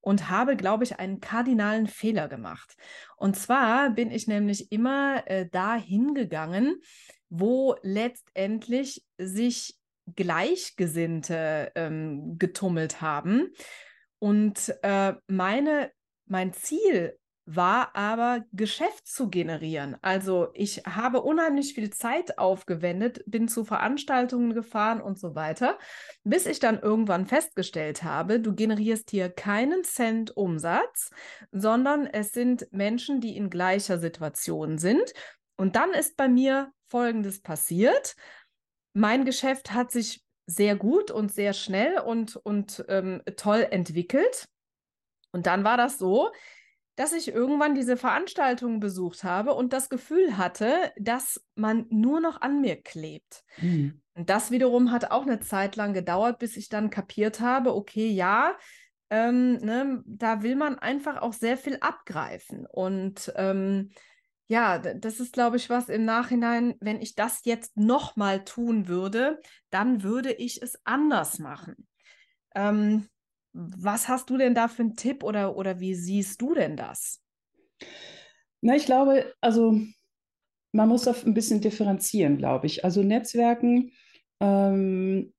Und 0.02 0.30
habe, 0.30 0.58
glaube 0.58 0.84
ich, 0.84 1.00
einen 1.00 1.22
kardinalen 1.22 1.88
Fehler 1.88 2.28
gemacht. 2.28 2.76
Und 3.16 3.38
zwar 3.38 3.90
bin 3.92 4.12
ich 4.12 4.28
nämlich 4.28 4.70
immer 4.72 5.24
äh, 5.28 5.48
da 5.50 5.76
hingegangen, 5.76 6.82
wo 7.30 7.76
letztendlich 7.84 9.06
sich 9.18 9.78
Gleichgesinnte 10.16 11.72
ähm, 11.76 12.38
getummelt 12.38 13.02
haben. 13.02 13.54
Und 14.20 14.74
äh, 14.84 15.14
meine, 15.28 15.92
mein 16.26 16.54
Ziel 16.54 17.18
war 17.46 17.96
aber 17.96 18.46
Geschäft 18.54 19.06
zu 19.06 19.30
generieren. 19.30 19.98
Also 20.02 20.50
ich 20.54 20.84
habe 20.86 21.22
unheimlich 21.22 21.74
viel 21.74 21.90
Zeit 21.90 22.38
aufgewendet, 22.38 23.22
bin 23.26 23.48
zu 23.48 23.66
Veranstaltungen 23.66 24.54
gefahren 24.54 25.02
und 25.02 25.20
so 25.20 25.36
weiter, 25.36 25.78
bis 26.24 26.46
ich 26.46 26.60
dann 26.60 26.80
irgendwann 26.80 27.26
festgestellt 27.26 28.04
habe, 28.04 28.40
du 28.40 28.56
generierst 28.56 29.10
hier 29.10 29.30
keinen 29.30 29.84
Cent 29.84 30.36
Umsatz, 30.38 31.10
sondern 31.52 32.08
es 32.08 32.32
sind 32.32 32.68
Menschen, 32.72 33.20
die 33.20 33.36
in 33.36 33.50
gleicher 33.50 34.00
Situation 34.00 34.78
sind. 34.78 35.14
Und 35.58 35.76
dann 35.76 35.92
ist 35.92 36.16
bei 36.16 36.30
mir 36.30 36.72
Folgendes 36.88 37.42
passiert. 37.42 38.16
Mein 38.94 39.26
Geschäft 39.26 39.74
hat 39.74 39.92
sich 39.92 40.24
sehr 40.46 40.76
gut 40.76 41.12
und 41.12 41.32
sehr 41.32 41.54
schnell 41.54 42.00
und, 42.00 42.38
und 42.38 42.86
ähm, 42.88 43.22
toll 43.36 43.68
entwickelt. 43.70 44.48
Und 45.32 45.48
dann 45.48 45.64
war 45.64 45.78
das 45.78 45.98
so, 45.98 46.32
dass 46.96 47.14
ich 47.14 47.30
irgendwann 47.30 47.76
diese 47.76 47.98
Veranstaltungen 47.98 48.80
besucht 48.80 49.24
habe 49.24 49.54
und 49.54 49.74
das 49.74 49.90
Gefühl 49.90 50.38
hatte, 50.38 50.92
dass 50.98 51.44
man 51.56 51.86
nur 51.90 52.20
noch 52.20 52.42
an 52.42 52.62
mir 52.62 52.82
klebt. 52.82 53.44
Mhm. 53.58 54.02
Und 54.16 54.30
das 54.30 54.52
wiederum 54.52 54.92
hat 54.92 55.12
auch 55.12 55.24
eine 55.24 55.40
Zeit 55.40 55.76
lang 55.76 55.94
gedauert, 55.94 56.38
bis 56.38 56.56
ich 56.56 56.70
dann 56.70 56.90
kapiert 56.90 57.40
habe, 57.40 57.76
okay, 57.76 58.10
ja, 58.10 58.56
ähm, 59.10 59.58
ne, 59.58 60.04
da 60.06 60.44
will 60.44 60.56
man 60.56 60.78
einfach 60.78 61.22
auch 61.22 61.34
sehr 61.34 61.58
viel 61.58 61.78
abgreifen. 61.82 62.68
Und 62.68 63.34
ähm, 63.36 63.92
ja, 64.48 64.78
das 64.78 65.20
ist, 65.20 65.34
glaube 65.34 65.58
ich, 65.58 65.70
was 65.70 65.90
im 65.90 66.06
Nachhinein, 66.06 66.76
wenn 66.80 67.02
ich 67.02 67.16
das 67.16 67.42
jetzt 67.44 67.76
nochmal 67.76 68.44
tun 68.44 68.88
würde, 68.88 69.40
dann 69.72 70.04
würde 70.04 70.32
ich 70.32 70.62
es 70.62 70.80
anders 70.84 71.40
machen. 71.40 71.88
Ähm, 72.54 73.08
was 73.54 74.08
hast 74.08 74.30
du 74.30 74.38
denn 74.38 74.56
da 74.56 74.68
für 74.68 74.84
einen 74.84 74.96
Tipp 74.96 75.24
oder, 75.24 75.56
oder 75.56 75.80
wie 75.80 75.96
siehst 75.96 76.42
du 76.42 76.54
denn 76.54 76.76
das? 76.76 77.22
Na, 78.62 78.76
ich 78.76 78.86
glaube, 78.86 79.34
also 79.42 79.80
man 80.72 80.90
muss 80.90 81.04
da 81.04 81.16
ein 81.26 81.34
bisschen 81.34 81.62
differenzieren, 81.62 82.38
glaube 82.38 82.66
ich. 82.66 82.84
Also 82.84 83.04
Netzwerken 83.04 83.92
ähm, 84.40 85.34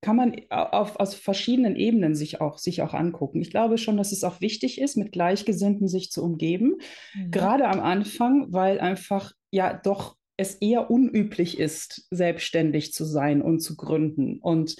kann 0.00 0.16
man 0.16 0.36
auf, 0.50 0.96
aus 1.00 1.14
verschiedenen 1.14 1.76
Ebenen 1.76 2.14
sich 2.14 2.40
auch, 2.40 2.58
sich 2.58 2.82
auch 2.82 2.92
angucken. 2.92 3.40
Ich 3.40 3.50
glaube 3.50 3.78
schon, 3.78 3.96
dass 3.96 4.12
es 4.12 4.24
auch 4.24 4.40
wichtig 4.40 4.80
ist, 4.80 4.96
mit 4.96 5.12
Gleichgesinnten 5.12 5.88
sich 5.88 6.10
zu 6.10 6.22
umgeben, 6.22 6.76
mhm. 7.14 7.30
gerade 7.30 7.68
am 7.68 7.80
Anfang, 7.80 8.52
weil 8.52 8.80
einfach 8.80 9.32
ja 9.50 9.72
doch 9.72 10.16
es 10.36 10.56
eher 10.56 10.90
unüblich 10.90 11.58
ist, 11.58 12.06
selbstständig 12.10 12.92
zu 12.92 13.04
sein 13.04 13.40
und 13.40 13.60
zu 13.60 13.76
gründen. 13.76 14.40
Und 14.40 14.76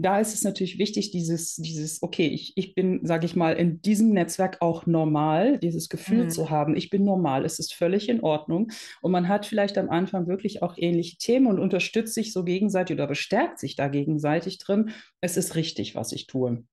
da 0.00 0.18
ist 0.18 0.32
es 0.32 0.42
natürlich 0.42 0.78
wichtig, 0.78 1.10
dieses, 1.10 1.56
dieses, 1.56 2.02
okay, 2.02 2.26
ich, 2.26 2.54
ich 2.56 2.74
bin, 2.74 3.04
sage 3.04 3.26
ich 3.26 3.36
mal, 3.36 3.52
in 3.52 3.82
diesem 3.82 4.12
Netzwerk 4.12 4.56
auch 4.60 4.86
normal, 4.86 5.58
dieses 5.58 5.90
Gefühl 5.90 6.24
mhm. 6.24 6.30
zu 6.30 6.48
haben, 6.48 6.74
ich 6.74 6.88
bin 6.88 7.04
normal, 7.04 7.44
es 7.44 7.58
ist 7.58 7.74
völlig 7.74 8.08
in 8.08 8.22
Ordnung. 8.22 8.70
Und 9.02 9.12
man 9.12 9.28
hat 9.28 9.44
vielleicht 9.44 9.76
am 9.76 9.90
Anfang 9.90 10.26
wirklich 10.26 10.62
auch 10.62 10.78
ähnliche 10.78 11.18
Themen 11.18 11.46
und 11.46 11.58
unterstützt 11.58 12.14
sich 12.14 12.32
so 12.32 12.44
gegenseitig 12.44 12.94
oder 12.94 13.06
bestärkt 13.06 13.58
sich 13.58 13.76
da 13.76 13.88
gegenseitig 13.88 14.56
drin. 14.56 14.90
Es 15.20 15.36
ist 15.36 15.54
richtig, 15.54 15.94
was 15.94 16.12
ich 16.12 16.26
tue. 16.26 16.64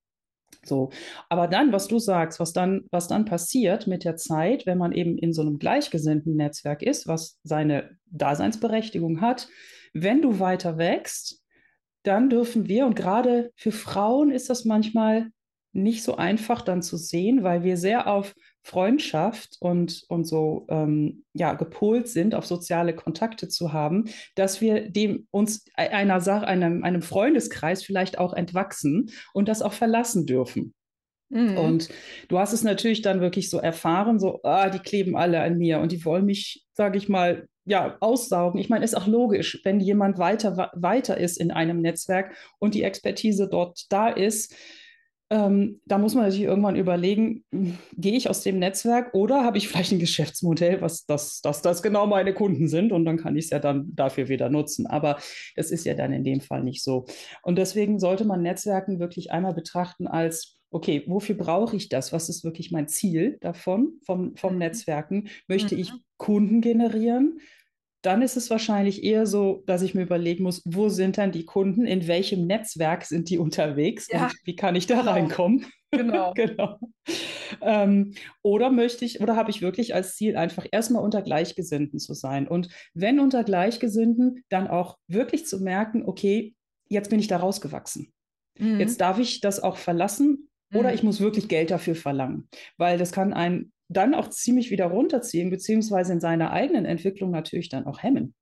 So, 0.63 0.91
aber 1.27 1.49
dann, 1.49 1.73
was 1.73 1.89
du 1.89 1.99
sagst, 1.99 2.39
was 2.39 2.53
dann, 2.53 2.85
was 2.91 3.09
dann 3.09 3.25
passiert 3.25 3.87
mit 3.87 4.05
der 4.05 4.15
Zeit, 4.15 4.65
wenn 4.65 4.77
man 4.77 4.93
eben 4.93 5.17
in 5.17 5.33
so 5.33 5.41
einem 5.41 5.59
gleichgesinnten 5.59 6.35
Netzwerk 6.35 6.81
ist, 6.81 7.07
was 7.07 7.39
seine 7.43 7.97
Daseinsberechtigung 8.05 9.19
hat, 9.19 9.49
wenn 9.93 10.21
du 10.21 10.39
weiter 10.39 10.77
wächst, 10.77 11.43
dann 12.07 12.29
dürfen 12.29 12.67
wir, 12.67 12.85
und 12.85 12.95
gerade 12.95 13.51
für 13.55 13.71
Frauen 13.71 14.31
ist 14.31 14.49
das 14.49 14.65
manchmal 14.65 15.27
nicht 15.73 16.03
so 16.03 16.15
einfach 16.15 16.61
dann 16.61 16.81
zu 16.81 16.97
sehen, 16.97 17.43
weil 17.43 17.63
wir 17.63 17.77
sehr 17.77 18.07
auf 18.07 18.33
Freundschaft 18.63 19.57
und, 19.59 20.03
und 20.09 20.25
so 20.25 20.65
ähm, 20.69 21.23
ja, 21.33 21.53
gepolt 21.53 22.07
sind, 22.07 22.33
auf 22.33 22.45
soziale 22.45 22.95
Kontakte 22.95 23.47
zu 23.47 23.73
haben, 23.73 24.05
dass 24.35 24.59
wir 24.59 24.89
dem 24.89 25.27
uns 25.31 25.65
einer 25.75 26.19
Sache, 26.19 26.47
einem, 26.47 26.83
einem 26.83 27.01
Freundeskreis 27.01 27.83
vielleicht 27.83 28.17
auch 28.17 28.33
entwachsen 28.33 29.11
und 29.33 29.47
das 29.47 29.61
auch 29.61 29.73
verlassen 29.73 30.25
dürfen. 30.25 30.73
Mhm. 31.29 31.57
Und 31.57 31.89
du 32.29 32.39
hast 32.39 32.53
es 32.53 32.63
natürlich 32.63 33.01
dann 33.01 33.21
wirklich 33.21 33.49
so 33.49 33.59
erfahren, 33.59 34.19
so, 34.19 34.39
ah, 34.43 34.69
die 34.69 34.79
kleben 34.79 35.15
alle 35.15 35.41
an 35.41 35.57
mir 35.57 35.79
und 35.79 35.91
die 35.91 36.03
wollen 36.05 36.25
mich, 36.25 36.65
sage 36.73 36.97
ich 36.97 37.07
mal, 37.09 37.47
ja, 37.67 37.97
aussaugen. 37.99 38.59
Ich 38.59 38.69
meine, 38.69 38.85
ist 38.85 38.95
auch 38.95 39.07
logisch, 39.07 39.59
wenn 39.63 39.79
jemand 39.79 40.17
weiter, 40.17 40.71
weiter 40.73 41.17
ist 41.17 41.37
in 41.37 41.51
einem 41.51 41.81
Netzwerk 41.81 42.33
und 42.59 42.73
die 42.73 42.83
Expertise 42.83 43.47
dort 43.49 43.85
da 43.89 44.07
ist, 44.07 44.55
ähm, 45.29 45.81
da 45.85 45.97
muss 45.97 46.15
man 46.15 46.23
natürlich 46.23 46.45
irgendwann 46.45 46.77
überlegen, 46.77 47.43
gehe 47.97 48.15
ich 48.15 48.29
aus 48.29 48.43
dem 48.43 48.59
Netzwerk 48.59 49.13
oder 49.13 49.43
habe 49.43 49.57
ich 49.57 49.67
vielleicht 49.67 49.91
ein 49.91 49.99
Geschäftsmodell, 49.99 50.81
was 50.81 51.05
das, 51.05 51.41
dass 51.41 51.61
das 51.61 51.83
genau 51.83 52.07
meine 52.07 52.33
Kunden 52.33 52.69
sind 52.69 52.93
und 52.93 53.03
dann 53.03 53.17
kann 53.17 53.35
ich 53.35 53.45
es 53.45 53.51
ja 53.51 53.59
dann 53.59 53.93
dafür 53.93 54.29
wieder 54.29 54.49
nutzen. 54.49 54.87
Aber 54.87 55.17
das 55.57 55.69
ist 55.69 55.85
ja 55.85 55.95
dann 55.95 56.13
in 56.13 56.23
dem 56.23 56.39
Fall 56.39 56.63
nicht 56.63 56.81
so. 56.81 57.05
Und 57.41 57.57
deswegen 57.57 57.99
sollte 57.99 58.23
man 58.23 58.41
Netzwerken 58.41 58.99
wirklich 59.01 59.31
einmal 59.31 59.53
betrachten 59.53 60.07
als 60.07 60.56
okay, 60.71 61.03
wofür 61.07 61.35
brauche 61.35 61.75
ich 61.75 61.89
das? 61.89 62.11
Was 62.11 62.29
ist 62.29 62.43
wirklich 62.43 62.71
mein 62.71 62.87
Ziel 62.87 63.37
davon, 63.41 63.99
vom, 64.05 64.35
vom 64.35 64.53
mhm. 64.53 64.59
Netzwerken? 64.59 65.29
Möchte 65.47 65.75
mhm. 65.75 65.81
ich 65.81 65.91
Kunden 66.17 66.61
generieren? 66.61 67.39
Dann 68.03 68.21
ist 68.21 68.37
es 68.37 68.49
wahrscheinlich 68.49 69.03
eher 69.03 69.25
so, 69.25 69.63
dass 69.65 69.81
ich 69.81 69.95
mir 69.95 70.03
überlegen 70.03 70.43
muss, 70.43 70.61
wo 70.65 70.87
sind 70.87 71.17
dann 71.17 71.31
die 71.31 71.45
Kunden, 71.45 71.85
in 71.85 72.07
welchem 72.07 72.45
Netzwerk 72.45 73.05
sind 73.05 73.29
die 73.29 73.37
unterwegs 73.37 74.07
ja. 74.11 74.25
und 74.25 74.33
wie 74.43 74.55
kann 74.55 74.75
ich 74.75 74.85
da 74.87 74.99
genau. 74.99 75.11
reinkommen? 75.11 75.65
Genau. 75.91 76.33
genau. 76.35 76.79
Ähm, 77.61 78.13
oder 78.43 78.69
möchte 78.69 79.03
ich, 79.03 79.19
oder 79.19 79.35
habe 79.35 79.49
ich 79.49 79.61
wirklich 79.61 79.95
als 79.95 80.15
Ziel 80.15 80.37
einfach 80.37 80.65
erstmal 80.71 81.03
unter 81.03 81.21
Gleichgesinnten 81.21 81.99
zu 81.99 82.13
sein? 82.13 82.47
Und 82.47 82.69
wenn 82.93 83.19
unter 83.19 83.43
Gleichgesinnten, 83.43 84.43
dann 84.49 84.67
auch 84.67 84.97
wirklich 85.07 85.47
zu 85.47 85.59
merken, 85.59 86.03
okay, 86.05 86.55
jetzt 86.89 87.09
bin 87.09 87.19
ich 87.19 87.27
da 87.27 87.37
rausgewachsen. 87.37 88.13
Mhm. 88.59 88.79
Jetzt 88.79 89.01
darf 89.01 89.17
ich 89.17 89.41
das 89.41 89.61
auch 89.61 89.77
verlassen 89.77 90.49
oder 90.73 90.89
mhm. 90.89 90.95
ich 90.95 91.03
muss 91.03 91.19
wirklich 91.21 91.47
Geld 91.47 91.71
dafür 91.71 91.95
verlangen, 91.95 92.47
weil 92.77 92.97
das 92.97 93.11
kann 93.11 93.33
einen 93.33 93.71
dann 93.89 94.13
auch 94.13 94.29
ziemlich 94.29 94.69
wieder 94.69 94.87
runterziehen, 94.87 95.49
beziehungsweise 95.49 96.13
in 96.13 96.19
seiner 96.19 96.51
eigenen 96.51 96.85
Entwicklung 96.85 97.31
natürlich 97.31 97.69
dann 97.69 97.85
auch 97.85 98.03
hemmen. 98.03 98.33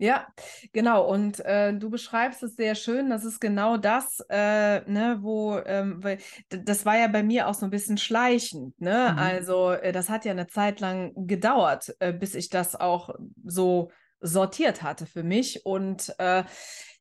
Ja, 0.00 0.28
genau. 0.72 1.10
Und 1.12 1.40
äh, 1.40 1.74
du 1.74 1.90
beschreibst 1.90 2.42
es 2.44 2.54
sehr 2.54 2.76
schön. 2.76 3.10
Das 3.10 3.24
ist 3.24 3.40
genau 3.40 3.76
das, 3.76 4.24
äh, 4.30 4.88
ne, 4.88 5.18
wo, 5.20 5.58
ähm, 5.66 6.02
weil, 6.02 6.18
das 6.50 6.86
war 6.86 6.96
ja 6.96 7.08
bei 7.08 7.24
mir 7.24 7.48
auch 7.48 7.54
so 7.54 7.66
ein 7.66 7.70
bisschen 7.70 7.98
schleichend. 7.98 8.80
Ne? 8.80 9.10
Mhm. 9.12 9.18
Also, 9.18 9.72
äh, 9.72 9.90
das 9.90 10.08
hat 10.08 10.24
ja 10.24 10.30
eine 10.30 10.46
Zeit 10.46 10.78
lang 10.78 11.12
gedauert, 11.26 11.96
äh, 11.98 12.12
bis 12.12 12.36
ich 12.36 12.48
das 12.48 12.76
auch 12.76 13.10
so 13.44 13.90
sortiert 14.20 14.82
hatte 14.84 15.04
für 15.04 15.24
mich. 15.24 15.66
Und 15.66 16.14
äh, 16.18 16.44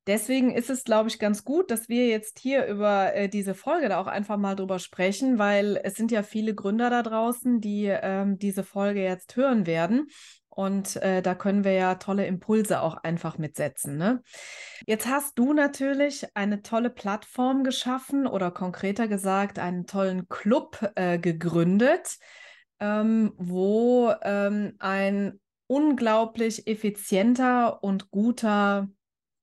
Deswegen 0.07 0.51
ist 0.51 0.69
es, 0.69 0.85
glaube 0.85 1.09
ich, 1.09 1.19
ganz 1.19 1.43
gut, 1.43 1.69
dass 1.69 1.89
wir 1.89 2.07
jetzt 2.07 2.39
hier 2.39 2.65
über 2.65 3.13
äh, 3.13 3.27
diese 3.27 3.53
Folge 3.53 3.89
da 3.89 3.99
auch 3.99 4.07
einfach 4.07 4.37
mal 4.37 4.55
drüber 4.55 4.79
sprechen, 4.79 5.37
weil 5.37 5.79
es 5.83 5.95
sind 5.95 6.11
ja 6.11 6.23
viele 6.23 6.55
Gründer 6.55 6.89
da 6.89 7.03
draußen, 7.03 7.59
die 7.59 7.87
ähm, 7.87 8.39
diese 8.39 8.63
Folge 8.63 9.03
jetzt 9.03 9.35
hören 9.35 9.65
werden. 9.67 10.07
Und 10.57 10.95
äh, 11.03 11.21
da 11.21 11.35
können 11.35 11.63
wir 11.63 11.73
ja 11.73 11.95
tolle 11.95 12.25
Impulse 12.25 12.81
auch 12.81 12.95
einfach 13.03 13.37
mitsetzen. 13.37 13.97
Ne? 13.97 14.23
Jetzt 14.87 15.05
hast 15.05 15.37
du 15.37 15.53
natürlich 15.53 16.25
eine 16.35 16.63
tolle 16.63 16.89
Plattform 16.89 17.63
geschaffen 17.63 18.25
oder 18.25 18.49
konkreter 18.49 19.07
gesagt 19.07 19.59
einen 19.59 19.85
tollen 19.85 20.27
Club 20.29 20.93
äh, 20.95 21.19
gegründet, 21.19 22.17
ähm, 22.79 23.33
wo 23.37 24.11
ähm, 24.23 24.73
ein 24.79 25.39
unglaublich 25.67 26.65
effizienter 26.65 27.83
und 27.83 28.09
guter 28.09 28.87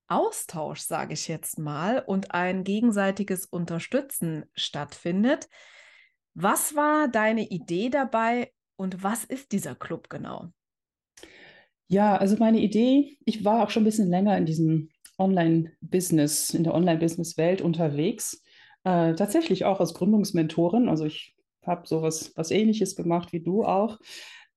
Austausch, 0.08 0.80
sage 0.80 1.14
ich 1.14 1.28
jetzt 1.28 1.58
mal, 1.58 2.02
und 2.06 2.32
ein 2.32 2.64
gegenseitiges 2.64 3.46
Unterstützen 3.46 4.44
stattfindet. 4.54 5.48
Was 6.34 6.74
war 6.74 7.08
deine 7.08 7.48
Idee 7.48 7.90
dabei 7.90 8.52
und 8.76 9.02
was 9.02 9.24
ist 9.24 9.52
dieser 9.52 9.74
Club 9.74 10.10
genau? 10.10 10.48
Ja, 11.86 12.16
also 12.16 12.36
meine 12.36 12.60
Idee, 12.60 13.18
ich 13.24 13.44
war 13.44 13.62
auch 13.62 13.70
schon 13.70 13.82
ein 13.82 13.86
bisschen 13.86 14.08
länger 14.08 14.36
in 14.36 14.46
diesem 14.46 14.90
Online-Business, 15.18 16.50
in 16.50 16.64
der 16.64 16.74
Online-Business-Welt 16.74 17.60
unterwegs. 17.60 18.42
Äh, 18.84 19.14
tatsächlich 19.14 19.64
auch 19.64 19.80
als 19.80 19.94
Gründungsmentorin. 19.94 20.88
Also 20.88 21.04
ich 21.04 21.36
habe 21.64 21.86
sowas 21.86 22.32
was 22.36 22.50
ähnliches 22.50 22.96
gemacht 22.96 23.32
wie 23.32 23.40
du 23.40 23.64
auch. 23.64 23.98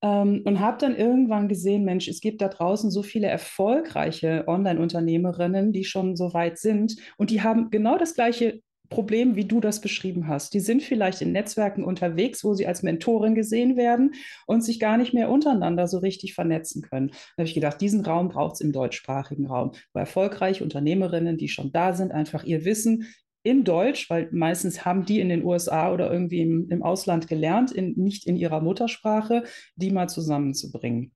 Ähm, 0.02 0.42
und 0.44 0.60
habe 0.60 0.78
dann 0.78 0.96
irgendwann 0.96 1.48
gesehen, 1.48 1.84
Mensch, 1.84 2.08
es 2.08 2.20
gibt 2.20 2.40
da 2.40 2.48
draußen 2.48 2.90
so 2.90 3.02
viele 3.02 3.26
erfolgreiche 3.26 4.44
Online-Unternehmerinnen, 4.46 5.72
die 5.72 5.84
schon 5.84 6.16
so 6.16 6.32
weit 6.34 6.58
sind 6.58 6.96
und 7.16 7.30
die 7.30 7.42
haben 7.42 7.70
genau 7.70 7.98
das 7.98 8.14
gleiche 8.14 8.60
Problem, 8.88 9.36
wie 9.36 9.44
du 9.44 9.60
das 9.60 9.80
beschrieben 9.80 10.28
hast. 10.28 10.54
Die 10.54 10.60
sind 10.60 10.82
vielleicht 10.82 11.20
in 11.20 11.32
Netzwerken 11.32 11.84
unterwegs, 11.84 12.42
wo 12.42 12.54
sie 12.54 12.66
als 12.66 12.82
Mentorin 12.82 13.34
gesehen 13.34 13.76
werden 13.76 14.14
und 14.46 14.64
sich 14.64 14.80
gar 14.80 14.96
nicht 14.96 15.12
mehr 15.12 15.30
untereinander 15.30 15.86
so 15.86 15.98
richtig 15.98 16.34
vernetzen 16.34 16.82
können. 16.82 17.08
Da 17.08 17.42
habe 17.42 17.48
ich 17.48 17.54
gedacht, 17.54 17.80
diesen 17.80 18.04
Raum 18.04 18.28
braucht 18.28 18.54
es 18.54 18.60
im 18.60 18.72
deutschsprachigen 18.72 19.46
Raum, 19.46 19.72
wo 19.92 20.00
erfolgreiche 20.00 20.64
Unternehmerinnen, 20.64 21.36
die 21.36 21.48
schon 21.48 21.72
da 21.72 21.92
sind, 21.92 22.12
einfach 22.12 22.44
ihr 22.44 22.64
Wissen 22.64 23.06
in 23.42 23.64
Deutsch, 23.64 24.10
weil 24.10 24.28
meistens 24.32 24.84
haben 24.84 25.04
die 25.04 25.20
in 25.20 25.28
den 25.28 25.44
USA 25.44 25.92
oder 25.92 26.12
irgendwie 26.12 26.40
im, 26.40 26.68
im 26.70 26.82
Ausland 26.82 27.28
gelernt, 27.28 27.72
in, 27.72 27.94
nicht 27.94 28.26
in 28.26 28.36
ihrer 28.36 28.60
Muttersprache, 28.60 29.44
die 29.76 29.90
mal 29.90 30.08
zusammenzubringen. 30.08 31.12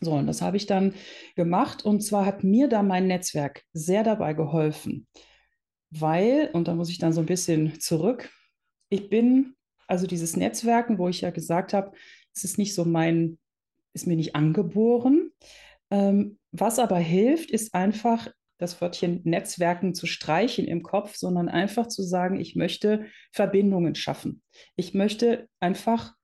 So, 0.00 0.12
und 0.12 0.26
das 0.26 0.42
habe 0.42 0.56
ich 0.56 0.66
dann 0.66 0.94
gemacht. 1.36 1.84
Und 1.84 2.02
zwar 2.02 2.26
hat 2.26 2.44
mir 2.44 2.68
da 2.68 2.82
mein 2.82 3.06
Netzwerk 3.06 3.62
sehr 3.72 4.02
dabei 4.02 4.34
geholfen, 4.34 5.06
weil, 5.90 6.50
und 6.52 6.68
da 6.68 6.74
muss 6.74 6.90
ich 6.90 6.98
dann 6.98 7.12
so 7.12 7.20
ein 7.20 7.26
bisschen 7.26 7.80
zurück, 7.80 8.30
ich 8.88 9.08
bin, 9.08 9.54
also 9.86 10.06
dieses 10.06 10.36
Netzwerken, 10.36 10.98
wo 10.98 11.08
ich 11.08 11.22
ja 11.22 11.30
gesagt 11.30 11.72
habe, 11.72 11.92
es 12.34 12.44
ist 12.44 12.58
nicht 12.58 12.74
so 12.74 12.84
mein, 12.84 13.38
ist 13.94 14.06
mir 14.06 14.16
nicht 14.16 14.34
angeboren. 14.34 15.30
Ähm, 15.90 16.38
was 16.52 16.78
aber 16.78 16.98
hilft, 16.98 17.50
ist 17.50 17.74
einfach 17.74 18.28
das 18.64 18.80
Wörtchen 18.80 19.20
Netzwerken 19.24 19.94
zu 19.94 20.06
streichen 20.06 20.66
im 20.66 20.82
Kopf, 20.82 21.16
sondern 21.16 21.48
einfach 21.48 21.86
zu 21.86 22.02
sagen, 22.02 22.40
ich 22.40 22.56
möchte 22.56 23.06
Verbindungen 23.30 23.94
schaffen. 23.94 24.42
Ich 24.76 24.94
möchte 24.94 25.48
einfach 25.60 26.14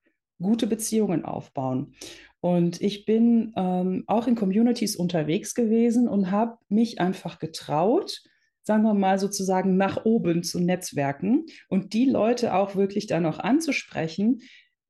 gute 0.40 0.66
Beziehungen 0.66 1.24
aufbauen. 1.24 1.94
Und 2.40 2.80
ich 2.80 3.04
bin 3.04 3.52
ähm, 3.56 4.04
auch 4.06 4.26
in 4.26 4.34
Communities 4.34 4.96
unterwegs 4.96 5.54
gewesen 5.54 6.08
und 6.08 6.30
habe 6.30 6.56
mich 6.68 7.00
einfach 7.00 7.38
getraut, 7.38 8.22
sagen 8.62 8.82
wir 8.82 8.94
mal 8.94 9.18
sozusagen 9.18 9.76
nach 9.76 10.04
oben 10.06 10.42
zu 10.42 10.58
netzwerken 10.58 11.44
und 11.68 11.92
die 11.92 12.06
Leute 12.06 12.54
auch 12.54 12.76
wirklich 12.76 13.06
dann 13.06 13.26
auch 13.26 13.38
anzusprechen, 13.38 14.40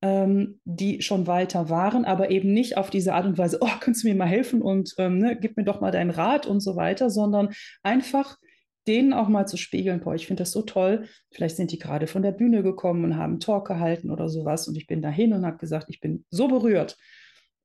ähm, 0.02 0.60
die 0.64 1.02
schon 1.02 1.26
weiter 1.26 1.68
waren, 1.68 2.04
aber 2.04 2.30
eben 2.30 2.52
nicht 2.52 2.76
auf 2.76 2.90
diese 2.90 3.14
Art 3.14 3.26
und 3.26 3.38
Weise, 3.38 3.58
oh, 3.60 3.68
kannst 3.80 4.02
du 4.02 4.08
mir 4.08 4.14
mal 4.14 4.26
helfen 4.26 4.62
und 4.62 4.94
ähm, 4.98 5.18
ne, 5.18 5.36
gib 5.38 5.56
mir 5.56 5.64
doch 5.64 5.80
mal 5.80 5.90
deinen 5.90 6.10
Rat 6.10 6.46
und 6.46 6.60
so 6.60 6.76
weiter, 6.76 7.10
sondern 7.10 7.50
einfach 7.82 8.38
denen 8.86 9.12
auch 9.12 9.28
mal 9.28 9.46
zu 9.46 9.56
spiegeln, 9.56 10.00
boah, 10.00 10.14
ich 10.14 10.26
finde 10.26 10.42
das 10.42 10.52
so 10.52 10.62
toll. 10.62 11.06
Vielleicht 11.30 11.56
sind 11.56 11.70
die 11.70 11.78
gerade 11.78 12.06
von 12.06 12.22
der 12.22 12.32
Bühne 12.32 12.62
gekommen 12.62 13.04
und 13.04 13.16
haben 13.16 13.32
einen 13.32 13.40
Talk 13.40 13.68
gehalten 13.68 14.10
oder 14.10 14.28
sowas 14.28 14.68
und 14.68 14.76
ich 14.76 14.86
bin 14.86 15.02
dahin 15.02 15.32
und 15.32 15.44
habe 15.44 15.58
gesagt, 15.58 15.86
ich 15.88 16.00
bin 16.00 16.24
so 16.30 16.48
berührt 16.48 16.96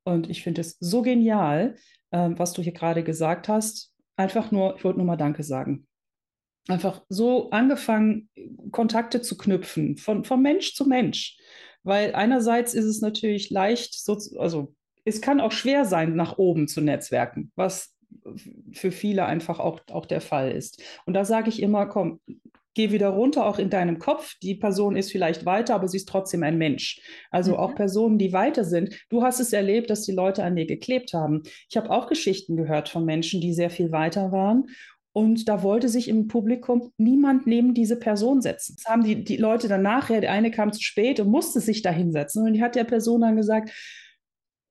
und 0.04 0.28
ich 0.30 0.42
finde 0.42 0.60
es 0.60 0.76
so 0.78 1.02
genial, 1.02 1.76
ähm, 2.12 2.38
was 2.38 2.52
du 2.52 2.62
hier 2.62 2.72
gerade 2.72 3.02
gesagt 3.02 3.48
hast. 3.48 3.92
Einfach 4.16 4.52
nur, 4.52 4.76
ich 4.76 4.84
wollte 4.84 4.98
nur 4.98 5.06
mal 5.06 5.16
Danke 5.16 5.42
sagen. 5.42 5.86
Einfach 6.68 7.02
so 7.08 7.50
angefangen, 7.50 8.28
Kontakte 8.72 9.22
zu 9.22 9.36
knüpfen, 9.36 9.96
von, 9.96 10.24
von 10.24 10.42
Mensch 10.42 10.74
zu 10.74 10.86
Mensch. 10.86 11.36
Weil 11.86 12.16
einerseits 12.16 12.74
ist 12.74 12.84
es 12.84 13.00
natürlich 13.00 13.48
leicht, 13.50 13.94
so, 13.94 14.18
also 14.38 14.74
es 15.04 15.20
kann 15.20 15.40
auch 15.40 15.52
schwer 15.52 15.84
sein, 15.84 16.16
nach 16.16 16.36
oben 16.36 16.66
zu 16.66 16.80
netzwerken, 16.80 17.52
was 17.54 17.94
für 18.72 18.90
viele 18.90 19.24
einfach 19.24 19.60
auch, 19.60 19.80
auch 19.92 20.06
der 20.06 20.20
Fall 20.20 20.50
ist. 20.50 20.82
Und 21.06 21.14
da 21.14 21.24
sage 21.24 21.48
ich 21.48 21.62
immer, 21.62 21.86
komm, 21.86 22.18
geh 22.74 22.90
wieder 22.90 23.10
runter, 23.10 23.46
auch 23.46 23.60
in 23.60 23.70
deinem 23.70 24.00
Kopf. 24.00 24.34
Die 24.42 24.56
Person 24.56 24.96
ist 24.96 25.12
vielleicht 25.12 25.46
weiter, 25.46 25.76
aber 25.76 25.86
sie 25.86 25.98
ist 25.98 26.08
trotzdem 26.08 26.42
ein 26.42 26.58
Mensch. 26.58 27.00
Also 27.30 27.52
mhm. 27.52 27.58
auch 27.58 27.74
Personen, 27.76 28.18
die 28.18 28.32
weiter 28.32 28.64
sind. 28.64 29.06
Du 29.08 29.22
hast 29.22 29.38
es 29.38 29.52
erlebt, 29.52 29.88
dass 29.88 30.02
die 30.02 30.12
Leute 30.12 30.42
an 30.42 30.56
dir 30.56 30.66
geklebt 30.66 31.14
haben. 31.14 31.44
Ich 31.70 31.76
habe 31.76 31.90
auch 31.90 32.08
Geschichten 32.08 32.56
gehört 32.56 32.88
von 32.88 33.04
Menschen, 33.04 33.40
die 33.40 33.54
sehr 33.54 33.70
viel 33.70 33.92
weiter 33.92 34.32
waren. 34.32 34.66
Und 35.16 35.48
da 35.48 35.62
wollte 35.62 35.88
sich 35.88 36.08
im 36.08 36.28
Publikum 36.28 36.92
niemand 36.98 37.46
neben 37.46 37.72
diese 37.72 37.98
Person 37.98 38.42
setzen. 38.42 38.76
Das 38.76 38.84
haben 38.84 39.02
die, 39.02 39.24
die 39.24 39.38
Leute 39.38 39.66
dann 39.66 39.80
nachher, 39.80 40.20
der 40.20 40.30
eine 40.30 40.50
kam 40.50 40.74
zu 40.74 40.82
spät 40.82 41.18
und 41.20 41.30
musste 41.30 41.62
sich 41.62 41.80
da 41.80 41.88
hinsetzen. 41.88 42.46
Und 42.46 42.52
die 42.52 42.62
hat 42.62 42.74
der 42.74 42.84
Person 42.84 43.22
dann 43.22 43.34
gesagt, 43.34 43.70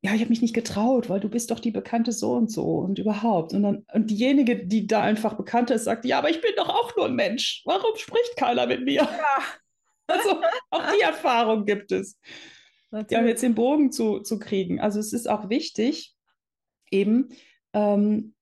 ja, 0.03 0.13
ich 0.13 0.21
habe 0.21 0.29
mich 0.29 0.43
nicht 0.43 0.53
getraut, 0.53 1.09
weil 1.09 1.19
du 1.19 1.29
bist 1.29 1.49
doch 1.49 1.59
die 1.59 1.71
bekannte 1.71 2.11
so 2.11 2.33
und 2.33 2.51
so 2.51 2.63
und 2.75 2.99
überhaupt. 2.99 3.53
Und 3.53 3.63
dann 3.63 3.85
und 3.91 4.11
diejenige, 4.11 4.67
die 4.67 4.85
da 4.85 5.01
einfach 5.01 5.33
bekannt 5.33 5.71
ist, 5.71 5.85
sagt, 5.85 6.05
ja, 6.05 6.19
aber 6.19 6.29
ich 6.29 6.41
bin 6.41 6.51
doch 6.55 6.69
auch 6.69 6.95
nur 6.95 7.07
ein 7.07 7.15
Mensch. 7.15 7.63
Warum 7.65 7.95
spricht 7.95 8.37
keiner 8.37 8.67
mit 8.67 8.85
mir? 8.85 9.01
Ja. 9.01 9.07
Also 10.07 10.39
auch 10.69 10.83
die 10.95 11.01
Erfahrung 11.01 11.65
gibt 11.65 11.91
es. 11.91 12.19
Natürlich. 12.91 13.23
Ja, 13.23 13.27
jetzt 13.27 13.41
den 13.41 13.55
Bogen 13.55 13.91
zu, 13.91 14.19
zu 14.19 14.37
kriegen. 14.37 14.79
Also 14.79 14.99
es 14.99 15.11
ist 15.11 15.27
auch 15.27 15.49
wichtig, 15.49 16.13
eben 16.91 17.29
ähm, 17.73 18.35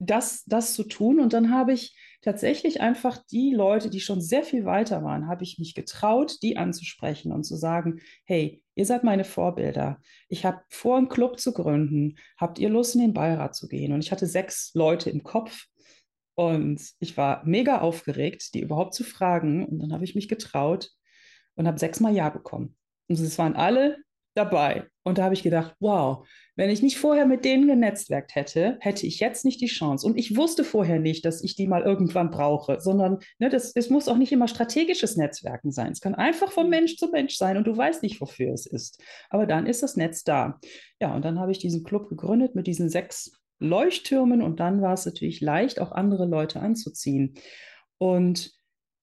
das, 0.00 0.44
das 0.46 0.74
zu 0.74 0.84
tun. 0.84 1.20
Und 1.20 1.32
dann 1.32 1.52
habe 1.52 1.72
ich 1.72 1.96
tatsächlich 2.22 2.80
einfach 2.80 3.18
die 3.30 3.52
Leute, 3.54 3.90
die 3.90 4.00
schon 4.00 4.20
sehr 4.20 4.42
viel 4.42 4.64
weiter 4.64 5.04
waren, 5.04 5.28
habe 5.28 5.44
ich 5.44 5.58
mich 5.58 5.74
getraut, 5.74 6.42
die 6.42 6.56
anzusprechen 6.56 7.32
und 7.32 7.44
zu 7.44 7.56
sagen, 7.56 8.00
hey, 8.24 8.62
ihr 8.74 8.86
seid 8.86 9.04
meine 9.04 9.24
Vorbilder. 9.24 10.00
Ich 10.28 10.44
habe 10.44 10.62
vor, 10.68 10.96
einen 10.96 11.08
Club 11.08 11.38
zu 11.38 11.52
gründen. 11.52 12.16
Habt 12.36 12.58
ihr 12.58 12.70
Lust, 12.70 12.94
in 12.94 13.02
den 13.02 13.14
Beirat 13.14 13.54
zu 13.54 13.68
gehen? 13.68 13.92
Und 13.92 14.02
ich 14.02 14.10
hatte 14.10 14.26
sechs 14.26 14.72
Leute 14.74 15.10
im 15.10 15.22
Kopf 15.22 15.66
und 16.34 16.80
ich 16.98 17.16
war 17.16 17.44
mega 17.44 17.80
aufgeregt, 17.80 18.54
die 18.54 18.60
überhaupt 18.60 18.94
zu 18.94 19.04
fragen. 19.04 19.64
Und 19.66 19.80
dann 19.80 19.92
habe 19.92 20.04
ich 20.04 20.14
mich 20.14 20.28
getraut 20.28 20.90
und 21.54 21.66
habe 21.66 21.78
sechsmal 21.78 22.14
Ja 22.14 22.30
bekommen. 22.30 22.76
Und 23.08 23.20
es 23.20 23.38
waren 23.38 23.56
alle 23.56 23.98
dabei. 24.34 24.86
Und 25.02 25.18
da 25.18 25.24
habe 25.24 25.34
ich 25.34 25.42
gedacht, 25.42 25.74
wow, 25.80 26.26
wenn 26.60 26.68
ich 26.68 26.82
nicht 26.82 26.98
vorher 26.98 27.24
mit 27.24 27.46
denen 27.46 27.66
genetzwerkt 27.66 28.34
hätte, 28.34 28.76
hätte 28.80 29.06
ich 29.06 29.18
jetzt 29.18 29.46
nicht 29.46 29.62
die 29.62 29.66
Chance. 29.66 30.06
Und 30.06 30.18
ich 30.18 30.36
wusste 30.36 30.62
vorher 30.62 30.98
nicht, 30.98 31.24
dass 31.24 31.42
ich 31.42 31.56
die 31.56 31.66
mal 31.66 31.80
irgendwann 31.80 32.30
brauche, 32.30 32.80
sondern 32.80 33.20
ne, 33.38 33.48
das, 33.48 33.72
es 33.74 33.88
muss 33.88 34.08
auch 34.08 34.18
nicht 34.18 34.30
immer 34.30 34.46
strategisches 34.46 35.16
Netzwerken 35.16 35.72
sein. 35.72 35.92
Es 35.92 36.02
kann 36.02 36.14
einfach 36.14 36.52
von 36.52 36.68
Mensch 36.68 36.98
zu 36.98 37.08
Mensch 37.08 37.36
sein 37.38 37.56
und 37.56 37.66
du 37.66 37.74
weißt 37.74 38.02
nicht, 38.02 38.20
wofür 38.20 38.52
es 38.52 38.66
ist. 38.66 39.02
Aber 39.30 39.46
dann 39.46 39.64
ist 39.64 39.82
das 39.82 39.96
Netz 39.96 40.22
da. 40.22 40.60
Ja, 41.00 41.14
und 41.16 41.24
dann 41.24 41.38
habe 41.40 41.50
ich 41.50 41.58
diesen 41.60 41.82
Club 41.82 42.10
gegründet 42.10 42.54
mit 42.54 42.66
diesen 42.66 42.90
sechs 42.90 43.32
Leuchttürmen 43.58 44.42
und 44.42 44.60
dann 44.60 44.82
war 44.82 44.92
es 44.92 45.06
natürlich 45.06 45.40
leicht, 45.40 45.80
auch 45.80 45.92
andere 45.92 46.26
Leute 46.26 46.60
anzuziehen. 46.60 47.36
Und 47.96 48.52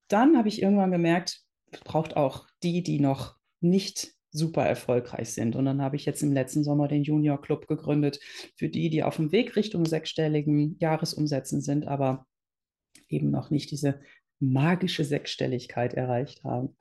dann 0.09 0.37
habe 0.37 0.47
ich 0.47 0.61
irgendwann 0.61 0.91
gemerkt, 0.91 1.41
es 1.71 1.79
braucht 1.79 2.17
auch 2.17 2.45
die, 2.61 2.83
die 2.83 2.99
noch 2.99 3.35
nicht 3.61 4.13
super 4.31 4.65
erfolgreich 4.65 5.33
sind. 5.33 5.55
Und 5.55 5.65
dann 5.65 5.81
habe 5.81 5.95
ich 5.95 6.05
jetzt 6.05 6.21
im 6.21 6.33
letzten 6.33 6.63
Sommer 6.63 6.87
den 6.87 7.03
Junior 7.03 7.41
Club 7.41 7.67
gegründet 7.67 8.19
für 8.55 8.69
die, 8.69 8.89
die 8.89 9.03
auf 9.03 9.15
dem 9.15 9.31
Weg 9.31 9.55
Richtung 9.55 9.85
sechsstelligen 9.85 10.77
Jahresumsätzen 10.79 11.61
sind, 11.61 11.87
aber 11.87 12.25
eben 13.09 13.31
noch 13.31 13.49
nicht 13.49 13.71
diese 13.71 14.01
magische 14.39 15.03
Sechsstelligkeit 15.03 15.93
erreicht 15.93 16.43
haben. 16.43 16.75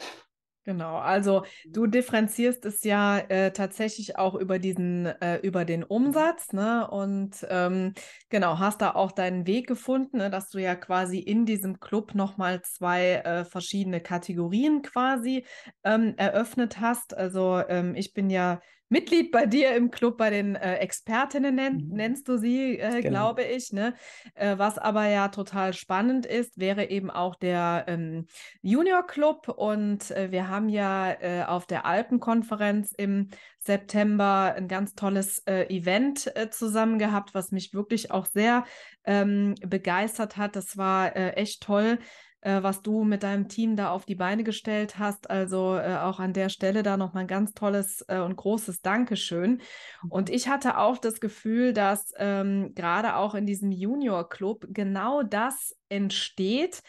Genau, 0.69 0.97
also 0.97 1.45
du 1.65 1.87
differenzierst 1.87 2.65
es 2.65 2.83
ja 2.83 3.19
äh, 3.19 3.53
tatsächlich 3.53 4.19
auch 4.19 4.35
über 4.35 4.59
diesen, 4.59 5.07
äh, 5.07 5.37
über 5.39 5.65
den 5.65 5.85
Umsatz, 5.85 6.53
ne? 6.53 6.91
Und 6.91 7.47
ähm, 7.49 7.95
genau, 8.31 8.59
hast 8.59 8.83
da 8.83 8.91
auch 8.97 9.13
deinen 9.13 9.47
Weg 9.47 9.69
gefunden, 9.69 10.17
ne? 10.17 10.29
dass 10.29 10.51
du 10.51 10.59
ja 10.59 10.75
quasi 10.75 11.21
in 11.21 11.47
diesem 11.47 11.79
Club 11.79 12.17
nochmal 12.17 12.63
zwei 12.63 13.13
äh, 13.25 13.45
verschiedene 13.45 14.01
Kategorien 14.01 14.83
quasi 14.83 15.47
ähm, 15.85 16.15
eröffnet 16.17 16.81
hast. 16.81 17.17
Also 17.17 17.63
ähm, 17.69 17.95
ich 17.95 18.13
bin 18.13 18.29
ja 18.29 18.61
Mitglied 18.89 19.33
bei 19.33 19.47
dir 19.47 19.75
im 19.75 19.91
Club, 19.91 20.17
bei 20.17 20.31
den 20.31 20.55
äh, 20.55 20.77
Expertinnen 20.77 21.55
nenn, 21.55 21.77
mhm. 21.77 21.97
nennst 21.97 22.29
du 22.29 22.39
sie, 22.39 22.79
äh, 22.79 23.03
genau. 23.03 23.33
glaube 23.35 23.43
ich. 23.43 23.73
Ne? 23.73 23.95
Äh, 24.35 24.59
was 24.59 24.79
aber 24.79 25.07
ja 25.07 25.29
total 25.29 25.73
spannend 25.73 26.25
ist, 26.25 26.59
wäre 26.59 26.89
eben 26.91 27.11
auch 27.11 27.35
der 27.35 27.85
ähm, 27.89 28.27
Junior 28.63 29.07
Club. 29.07 29.49
Und 29.49 30.11
äh, 30.13 30.31
wir 30.31 30.49
haben 30.49 30.69
ja 30.69 31.13
äh, 31.13 31.45
auf 31.45 31.67
der 31.67 31.85
Alpenkonferenz 31.85 32.93
im 32.93 33.29
September 33.59 34.55
ein 34.57 34.69
ganz 34.69 34.95
tolles 34.95 35.41
äh, 35.47 35.65
Event 35.75 36.33
zusammen 36.51 37.01
gehabt, 37.01 37.35
was 37.35 37.51
mich 37.51 37.75
wirklich 37.75 38.13
auch 38.13 38.27
sehr 38.27 38.65
ähm, 39.05 39.57
begeistert 39.61 40.37
hat. 40.37 40.55
Das 40.55 40.77
war 40.77 41.17
echt 41.17 41.63
toll 41.63 41.99
äh, 42.41 42.63
was 42.63 42.83
du 42.83 43.05
mit 43.05 43.23
deinem 43.23 43.49
Team 43.49 43.77
da 43.77 43.91
auf 43.91 44.05
die 44.05 44.15
Beine 44.15 44.45
gestellt 44.45 44.99
hast. 44.99 45.31
Also 45.31 45.77
äh, 45.77 45.97
auch 45.97 46.21
an 46.21 46.33
der 46.33 46.49
Stelle 46.49 46.83
da 46.83 46.97
nochmal 46.97 47.25
ein 47.25 47.29
ganz 47.29 47.55
tolles 47.55 48.05
äh, 48.09 48.19
und 48.19 48.37
großes 48.37 48.83
Dankeschön. 48.83 49.61
Und 50.09 50.31
ich 50.31 50.49
hatte 50.49 50.79
auch 50.79 50.99
das 50.99 51.21
Gefühl, 51.21 51.73
dass 51.73 52.13
ähm, 52.17 52.73
gerade 52.75 53.17
auch 53.17 53.35
in 53.35 53.47
diesem 53.47 53.73
Junior 53.73 54.29
Club 54.29 54.67
genau 54.71 55.23
das 55.23 55.77
entsteht, 55.89 56.83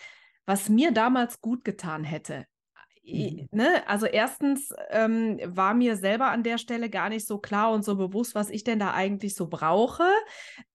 was 0.46 0.70
mir 0.70 0.92
damals 0.92 1.42
gut 1.42 1.64
getan 1.64 2.04
hätte. 2.04 2.46
Mhm. 3.08 3.48
Ne? 3.52 3.88
Also 3.88 4.06
erstens 4.06 4.74
ähm, 4.90 5.40
war 5.46 5.74
mir 5.74 5.96
selber 5.96 6.28
an 6.28 6.44
der 6.44 6.58
Stelle 6.58 6.90
gar 6.90 7.10
nicht 7.10 7.26
so 7.26 7.38
klar 7.38 7.72
und 7.72 7.86
so 7.86 7.96
bewusst, 7.96 8.36
was 8.36 8.50
ich 8.50 8.64
denn 8.64 8.80
da 8.80 8.94
eigentlich 8.94 9.36
so 9.36 9.48
brauche. 9.48 10.04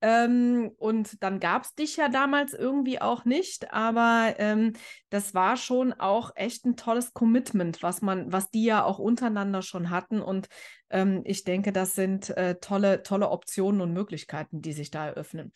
Ähm, 0.00 0.70
und 0.78 1.22
dann 1.22 1.40
gab 1.40 1.64
es 1.64 1.74
dich 1.74 1.96
ja 1.96 2.08
damals 2.08 2.54
irgendwie 2.54 3.00
auch 3.00 3.24
nicht, 3.24 3.72
aber 3.72 4.34
ähm, 4.38 4.72
das 5.10 5.34
war 5.34 5.56
schon 5.56 5.92
auch 5.92 6.32
echt 6.34 6.64
ein 6.64 6.76
tolles 6.76 7.12
Commitment, 7.12 7.82
was 7.82 8.00
man, 8.00 8.32
was 8.32 8.50
die 8.50 8.64
ja 8.64 8.84
auch 8.84 8.98
untereinander 8.98 9.60
schon 9.62 9.90
hatten. 9.90 10.22
Und 10.22 10.48
ähm, 10.92 11.22
ich 11.24 11.44
denke, 11.44 11.72
das 11.72 11.94
sind 11.94 12.30
äh, 12.36 12.56
tolle, 12.56 13.02
tolle 13.02 13.30
Optionen 13.30 13.80
und 13.80 13.92
Möglichkeiten, 13.92 14.62
die 14.62 14.72
sich 14.72 14.90
da 14.90 15.06
eröffnen. 15.06 15.52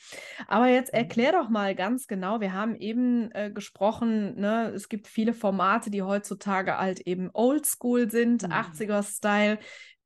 Aber 0.49 0.69
jetzt 0.69 0.93
mhm. 0.93 0.99
erklär 0.99 1.33
doch 1.33 1.49
mal 1.49 1.75
ganz 1.75 2.07
genau, 2.07 2.41
wir 2.41 2.53
haben 2.53 2.75
eben 2.75 3.31
äh, 3.33 3.51
gesprochen, 3.51 4.35
ne, 4.41 4.73
es 4.75 4.89
gibt 4.89 5.07
viele 5.07 5.35
Formate, 5.35 5.91
die 5.91 6.03
heutzutage 6.03 6.79
halt 6.79 7.01
eben 7.01 7.31
oldschool 7.33 8.11
sind, 8.11 8.43
mhm. 8.43 8.53
80er-Style. 8.53 9.59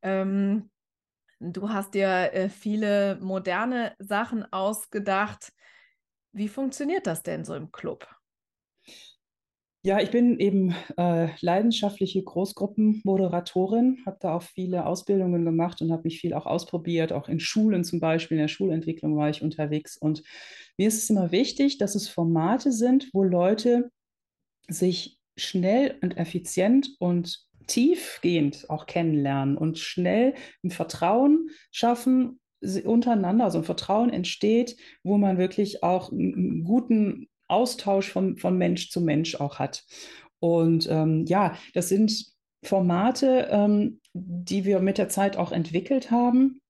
Ähm, 0.03 0.71
du 1.39 1.71
hast 1.71 1.95
dir 1.95 2.33
äh, 2.35 2.49
viele 2.49 3.19
moderne 3.21 3.95
Sachen 3.99 4.45
ausgedacht. 4.53 5.53
Wie 6.33 6.49
funktioniert 6.49 7.07
das 7.07 7.23
denn 7.23 7.45
so 7.45 7.55
im 7.55 7.73
Club? 7.73 8.07
Ja, 9.83 9.99
ich 9.99 10.11
bin 10.11 10.39
eben 10.39 10.75
äh, 10.99 11.29
leidenschaftliche 11.41 12.23
Großgruppenmoderatorin, 12.23 14.03
habe 14.05 14.19
da 14.21 14.35
auch 14.35 14.43
viele 14.43 14.85
Ausbildungen 14.85 15.43
gemacht 15.47 15.81
und 15.81 15.91
habe 15.91 16.03
mich 16.05 16.21
viel 16.21 16.35
auch 16.35 16.45
ausprobiert, 16.45 17.15
auch 17.15 17.31
in 17.31 17.41
Schulen 17.41 17.83
zum 17.83 17.99
Beispiel, 17.99 18.37
in 18.37 18.43
der 18.43 18.49
Schulentwicklung 18.49 19.17
war 19.17 19.31
ich 19.31 19.41
unterwegs. 19.41 19.97
Und 19.97 20.23
mir 20.77 20.89
ist 20.89 21.03
es 21.03 21.09
immer 21.09 21.33
wichtig, 21.33 21.79
dass 21.79 21.95
es 21.95 22.11
Formate 22.11 22.73
sind, 22.73 23.09
wo 23.15 23.25
Leute 23.25 23.91
sich 24.69 25.19
schnell 25.39 25.97
und 26.03 26.19
effizient 26.19 26.91
und 26.99 27.47
tiefgehend 27.67 28.69
auch 28.69 28.85
kennenlernen 28.85 29.57
und 29.57 29.79
schnell 29.79 30.35
ein 30.63 30.71
Vertrauen 30.71 31.49
schaffen 31.71 32.39
untereinander, 32.85 33.45
also 33.45 33.59
ein 33.59 33.65
Vertrauen 33.65 34.11
entsteht, 34.11 34.77
wo 35.03 35.17
man 35.17 35.39
wirklich 35.39 35.83
auch 35.83 36.13
einen 36.13 36.65
guten 36.65 37.30
Austausch 37.51 38.11
von, 38.11 38.37
von 38.37 38.57
Mensch 38.57 38.91
zu 38.91 39.01
Mensch 39.01 39.35
auch 39.37 39.59
hat. 39.59 39.85
Und 40.39 40.89
ähm, 40.91 41.25
ja, 41.27 41.57
das 41.75 41.89
sind 41.89 42.27
Formate, 42.63 43.49
ähm, 43.51 44.01
die 44.13 44.65
wir 44.65 44.81
mit 44.81 44.99
der 44.99 45.09
Zeit 45.09 45.37
auch 45.37 45.53
entwickelt 45.53 46.11
haben. 46.11 46.61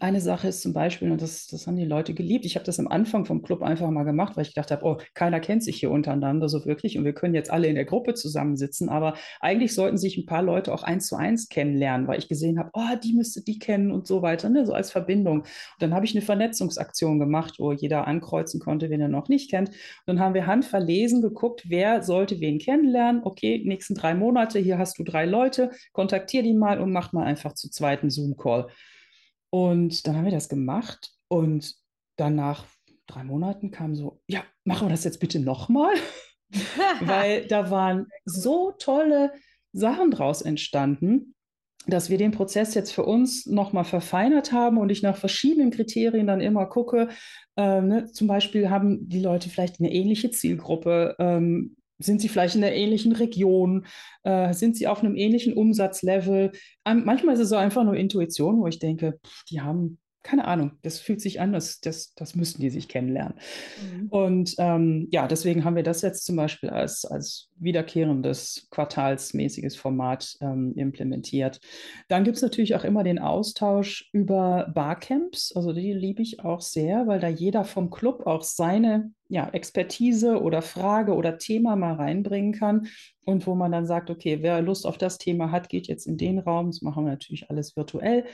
Eine 0.00 0.22
Sache 0.22 0.48
ist 0.48 0.62
zum 0.62 0.72
Beispiel, 0.72 1.12
und 1.12 1.20
das, 1.20 1.46
das 1.48 1.66
haben 1.66 1.76
die 1.76 1.84
Leute 1.84 2.14
geliebt, 2.14 2.46
ich 2.46 2.56
habe 2.56 2.64
das 2.64 2.80
am 2.80 2.88
Anfang 2.88 3.26
vom 3.26 3.42
Club 3.42 3.62
einfach 3.62 3.90
mal 3.90 4.04
gemacht, 4.04 4.36
weil 4.36 4.42
ich 4.42 4.54
gedacht 4.54 4.70
habe, 4.70 4.84
oh, 4.86 4.96
keiner 5.12 5.38
kennt 5.38 5.62
sich 5.62 5.76
hier 5.78 5.90
untereinander 5.90 6.48
so 6.48 6.64
wirklich 6.64 6.96
und 6.96 7.04
wir 7.04 7.12
können 7.12 7.34
jetzt 7.34 7.50
alle 7.50 7.68
in 7.68 7.74
der 7.74 7.84
Gruppe 7.84 8.14
zusammensitzen, 8.14 8.88
aber 8.88 9.14
eigentlich 9.40 9.74
sollten 9.74 9.98
sich 9.98 10.16
ein 10.16 10.24
paar 10.24 10.42
Leute 10.42 10.72
auch 10.72 10.82
eins 10.82 11.08
zu 11.08 11.16
eins 11.16 11.50
kennenlernen, 11.50 12.08
weil 12.08 12.18
ich 12.18 12.28
gesehen 12.28 12.58
habe, 12.58 12.70
oh, 12.72 12.96
die 13.04 13.12
müsste 13.12 13.42
die 13.42 13.58
kennen 13.58 13.92
und 13.92 14.06
so 14.06 14.22
weiter, 14.22 14.48
ne, 14.48 14.64
so 14.64 14.72
als 14.72 14.90
Verbindung. 14.90 15.40
Und 15.40 15.46
dann 15.80 15.92
habe 15.92 16.06
ich 16.06 16.14
eine 16.14 16.22
Vernetzungsaktion 16.22 17.18
gemacht, 17.18 17.56
wo 17.58 17.72
jeder 17.72 18.06
ankreuzen 18.06 18.60
konnte, 18.60 18.88
wen 18.88 19.02
er 19.02 19.08
noch 19.08 19.28
nicht 19.28 19.50
kennt. 19.50 19.68
Und 19.68 19.76
dann 20.06 20.20
haben 20.20 20.34
wir 20.34 20.46
handverlesen 20.46 21.20
geguckt, 21.20 21.64
wer 21.68 22.02
sollte 22.02 22.40
wen 22.40 22.58
kennenlernen. 22.58 23.20
Okay, 23.24 23.62
nächsten 23.62 23.94
drei 23.94 24.14
Monate, 24.14 24.58
hier 24.58 24.78
hast 24.78 24.98
du 24.98 25.04
drei 25.04 25.26
Leute, 25.26 25.70
kontaktier 25.92 26.42
die 26.42 26.54
mal 26.54 26.80
und 26.80 26.92
mach 26.92 27.12
mal 27.12 27.24
einfach 27.24 27.52
zu 27.52 27.68
zweiten 27.68 28.08
Zoom-Call. 28.08 28.68
Und 29.52 30.06
dann 30.06 30.16
haben 30.16 30.24
wir 30.24 30.32
das 30.32 30.48
gemacht 30.48 31.12
und 31.28 31.74
dann 32.16 32.36
nach 32.36 32.64
drei 33.06 33.22
Monaten 33.22 33.70
kam 33.70 33.94
so, 33.94 34.22
ja, 34.26 34.44
machen 34.64 34.86
wir 34.86 34.90
das 34.90 35.04
jetzt 35.04 35.20
bitte 35.20 35.40
nochmal, 35.40 35.94
weil 37.00 37.46
da 37.46 37.70
waren 37.70 38.06
so 38.24 38.72
tolle 38.78 39.32
Sachen 39.72 40.10
draus 40.10 40.40
entstanden, 40.40 41.34
dass 41.86 42.08
wir 42.08 42.16
den 42.16 42.30
Prozess 42.30 42.74
jetzt 42.74 42.92
für 42.92 43.04
uns 43.04 43.44
nochmal 43.46 43.84
verfeinert 43.84 44.52
haben 44.52 44.78
und 44.78 44.90
ich 44.90 45.02
nach 45.02 45.16
verschiedenen 45.16 45.70
Kriterien 45.70 46.26
dann 46.26 46.40
immer 46.40 46.66
gucke. 46.66 47.08
Ähm, 47.56 47.88
ne, 47.88 48.06
zum 48.06 48.28
Beispiel 48.28 48.70
haben 48.70 49.08
die 49.08 49.20
Leute 49.20 49.50
vielleicht 49.50 49.80
eine 49.80 49.92
ähnliche 49.92 50.30
Zielgruppe, 50.30 51.16
ähm, 51.18 51.76
sind 52.02 52.20
sie 52.20 52.28
vielleicht 52.28 52.54
in 52.54 52.64
einer 52.64 52.74
ähnlichen 52.74 53.12
Region? 53.12 53.86
Äh, 54.22 54.52
sind 54.54 54.76
sie 54.76 54.86
auf 54.86 55.00
einem 55.00 55.16
ähnlichen 55.16 55.54
Umsatzlevel? 55.54 56.52
Ähm, 56.84 57.02
manchmal 57.04 57.34
ist 57.34 57.40
es 57.40 57.48
so 57.48 57.56
einfach 57.56 57.84
nur 57.84 57.96
Intuition, 57.96 58.60
wo 58.60 58.66
ich 58.66 58.78
denke, 58.78 59.18
pff, 59.24 59.44
die 59.50 59.60
haben 59.60 59.98
keine 60.22 60.46
Ahnung, 60.46 60.72
das 60.82 61.00
fühlt 61.00 61.20
sich 61.20 61.40
an, 61.40 61.52
das, 61.52 61.80
das, 61.80 62.14
das 62.14 62.34
müssten 62.34 62.62
die 62.62 62.70
sich 62.70 62.88
kennenlernen. 62.88 63.34
Mhm. 63.80 64.08
Und 64.08 64.54
ähm, 64.58 65.08
ja, 65.10 65.26
deswegen 65.26 65.64
haben 65.64 65.76
wir 65.76 65.82
das 65.82 66.02
jetzt 66.02 66.24
zum 66.24 66.36
Beispiel 66.36 66.70
als, 66.70 67.04
als 67.04 67.50
wiederkehrendes, 67.56 68.68
quartalsmäßiges 68.70 69.76
Format 69.76 70.36
ähm, 70.40 70.74
implementiert. 70.76 71.60
Dann 72.08 72.24
gibt 72.24 72.36
es 72.36 72.42
natürlich 72.42 72.74
auch 72.74 72.84
immer 72.84 73.02
den 73.02 73.18
Austausch 73.18 74.08
über 74.12 74.70
Barcamps, 74.74 75.52
also 75.56 75.72
die 75.72 75.92
liebe 75.92 76.22
ich 76.22 76.40
auch 76.44 76.60
sehr, 76.60 77.06
weil 77.06 77.20
da 77.20 77.28
jeder 77.28 77.64
vom 77.64 77.90
Club 77.90 78.26
auch 78.26 78.42
seine 78.42 79.10
ja, 79.32 79.48
Expertise 79.48 80.42
oder 80.42 80.60
Frage 80.60 81.14
oder 81.14 81.38
Thema 81.38 81.74
mal 81.74 81.94
reinbringen 81.94 82.52
kann 82.52 82.88
und 83.24 83.46
wo 83.46 83.54
man 83.54 83.72
dann 83.72 83.86
sagt, 83.86 84.10
okay, 84.10 84.42
wer 84.42 84.60
Lust 84.60 84.86
auf 84.86 84.98
das 84.98 85.16
Thema 85.16 85.50
hat, 85.50 85.70
geht 85.70 85.86
jetzt 85.86 86.06
in 86.06 86.18
den 86.18 86.38
Raum. 86.38 86.66
Das 86.66 86.82
machen 86.82 87.06
wir 87.06 87.12
natürlich 87.12 87.48
alles 87.48 87.74
virtuell. 87.74 88.26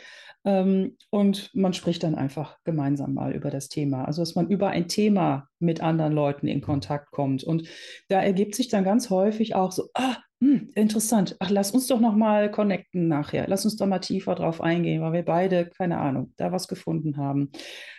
Ähm, 0.44 0.96
und 1.10 1.54
man 1.54 1.72
spricht 1.72 2.02
dann 2.02 2.16
einfach 2.16 2.56
gemeinsam 2.64 3.14
mal 3.14 3.32
über 3.32 3.50
das 3.50 3.68
Thema. 3.68 4.06
Also, 4.06 4.22
dass 4.22 4.34
man 4.34 4.48
über 4.48 4.70
ein 4.70 4.88
Thema 4.88 5.46
mit 5.60 5.80
anderen 5.80 6.14
Leuten 6.14 6.48
in 6.48 6.62
Kontakt 6.62 7.12
kommt. 7.12 7.44
Und 7.44 7.68
da 8.08 8.20
ergibt 8.20 8.56
sich 8.56 8.66
dann 8.66 8.82
ganz 8.82 9.08
häufig 9.08 9.54
auch 9.54 9.70
so, 9.70 9.90
ah, 9.94 10.16
hm, 10.40 10.72
interessant. 10.74 11.36
Ach, 11.38 11.50
lass 11.50 11.70
uns 11.70 11.86
doch 11.86 12.00
noch 12.00 12.16
mal 12.16 12.50
connecten 12.50 13.06
nachher. 13.06 13.46
Lass 13.46 13.64
uns 13.64 13.76
doch 13.76 13.86
mal 13.86 14.00
tiefer 14.00 14.34
drauf 14.34 14.60
eingehen, 14.60 15.00
weil 15.00 15.12
wir 15.12 15.24
beide, 15.24 15.70
keine 15.78 15.98
Ahnung, 15.98 16.32
da 16.38 16.50
was 16.50 16.66
gefunden 16.66 17.18
haben. 17.18 17.52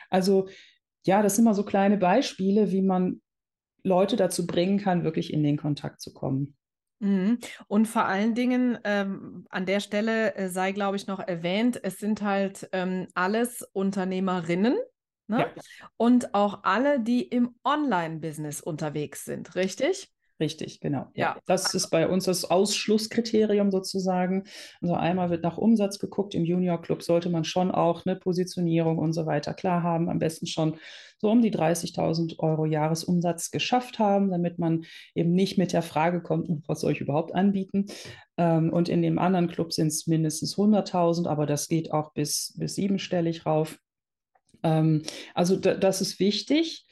Also, 0.09 0.49
ja, 1.09 1.23
das 1.23 1.35
sind 1.35 1.45
mal 1.45 1.55
so 1.55 1.63
kleine 1.63 1.97
Beispiele, 1.97 2.71
wie 2.71 2.83
man 2.83 3.19
Leute 3.83 4.15
dazu 4.15 4.45
bringen 4.45 4.77
kann, 4.77 5.03
wirklich 5.03 5.33
in 5.33 5.41
den 5.41 5.57
Kontakt 5.57 6.01
zu 6.01 6.13
kommen. 6.13 6.55
Mhm. 6.99 7.39
Und 7.67 7.87
vor 7.87 8.05
allen 8.05 8.35
Dingen 8.35 8.77
ähm, 8.83 9.47
an 9.49 9.65
der 9.65 9.79
Stelle 9.79 10.35
äh, 10.35 10.49
sei, 10.49 10.71
glaube 10.71 10.97
ich, 10.97 11.07
noch 11.07 11.19
erwähnt, 11.19 11.79
es 11.81 11.97
sind 11.97 12.21
halt 12.21 12.69
ähm, 12.73 13.07
alles 13.15 13.67
Unternehmerinnen 13.73 14.77
ne? 15.27 15.39
Ja. 15.39 15.63
und 15.97 16.35
auch 16.35 16.63
alle, 16.63 16.99
die 16.99 17.23
im 17.23 17.55
Online-Business 17.63 18.61
unterwegs 18.61 19.25
sind, 19.25 19.55
richtig? 19.55 20.13
Richtig, 20.39 20.79
genau. 20.79 21.07
Ja. 21.15 21.37
Das 21.47 21.73
ist 21.73 21.89
bei 21.89 22.07
uns 22.07 22.23
das 22.23 22.45
Ausschlusskriterium 22.49 23.71
sozusagen. 23.71 24.45
Also 24.81 24.93
einmal 24.93 25.29
wird 25.29 25.43
nach 25.43 25.57
Umsatz 25.57 25.99
geguckt. 25.99 26.33
Im 26.33 26.45
Junior 26.45 26.81
Club 26.81 27.03
sollte 27.03 27.29
man 27.29 27.43
schon 27.43 27.71
auch 27.71 28.05
eine 28.05 28.15
Positionierung 28.15 28.99
und 28.99 29.11
so 29.11 29.25
weiter 29.25 29.53
klar 29.53 29.83
haben. 29.83 30.09
Am 30.09 30.19
besten 30.19 30.47
schon 30.47 30.77
so 31.17 31.29
um 31.29 31.41
die 31.41 31.51
30.000 31.51 32.39
Euro 32.39 32.65
Jahresumsatz 32.65 33.51
geschafft 33.51 33.99
haben, 33.99 34.31
damit 34.31 34.57
man 34.59 34.85
eben 35.13 35.33
nicht 35.33 35.57
mit 35.57 35.73
der 35.73 35.81
Frage 35.81 36.21
kommt, 36.21 36.47
hm, 36.47 36.63
was 36.67 36.79
soll 36.79 36.93
ich 36.93 37.01
überhaupt 37.01 37.35
anbieten? 37.35 37.87
Ähm, 38.37 38.71
und 38.71 38.87
in 38.87 39.01
dem 39.01 39.19
anderen 39.19 39.49
Club 39.49 39.73
sind 39.73 39.87
es 39.87 40.07
mindestens 40.07 40.55
100.000, 40.55 41.27
aber 41.27 41.45
das 41.45 41.67
geht 41.67 41.91
auch 41.91 42.13
bis, 42.13 42.53
bis 42.57 42.75
siebenstellig 42.75 43.45
rauf. 43.45 43.77
Ähm, 44.63 45.03
also 45.33 45.57
das 45.57 45.99
ist 45.99 46.21
wichtig. 46.21 46.85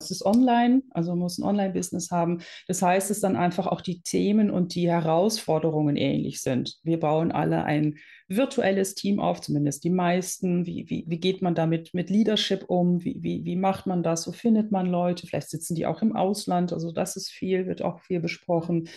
Es 0.00 0.10
ist 0.10 0.24
online, 0.24 0.82
also 0.90 1.10
man 1.10 1.18
muss 1.18 1.38
ein 1.38 1.44
Online-Business 1.44 2.10
haben. 2.10 2.40
Das 2.66 2.80
heißt, 2.80 3.10
dass 3.10 3.20
dann 3.20 3.36
einfach 3.36 3.66
auch 3.66 3.82
die 3.82 4.00
Themen 4.00 4.50
und 4.50 4.74
die 4.74 4.88
Herausforderungen 4.88 5.96
ähnlich 5.96 6.40
sind. 6.40 6.78
Wir 6.82 6.98
bauen 6.98 7.32
alle 7.32 7.64
ein 7.64 7.96
virtuelles 8.26 8.94
Team 8.94 9.20
auf, 9.20 9.42
zumindest 9.42 9.84
die 9.84 9.90
meisten. 9.90 10.64
Wie, 10.64 10.88
wie, 10.88 11.04
wie 11.06 11.20
geht 11.20 11.42
man 11.42 11.54
damit 11.54 11.92
mit 11.92 12.08
Leadership 12.08 12.64
um? 12.68 13.04
Wie, 13.04 13.18
wie, 13.20 13.44
wie 13.44 13.56
macht 13.56 13.86
man 13.86 14.02
das? 14.02 14.26
Wo 14.26 14.32
findet 14.32 14.72
man 14.72 14.86
Leute? 14.86 15.26
Vielleicht 15.26 15.50
sitzen 15.50 15.74
die 15.74 15.84
auch 15.84 16.00
im 16.00 16.16
Ausland. 16.16 16.72
Also 16.72 16.92
das 16.92 17.16
ist 17.16 17.28
viel, 17.28 17.66
wird 17.66 17.82
auch 17.82 18.00
viel 18.00 18.20
besprochen. 18.20 18.88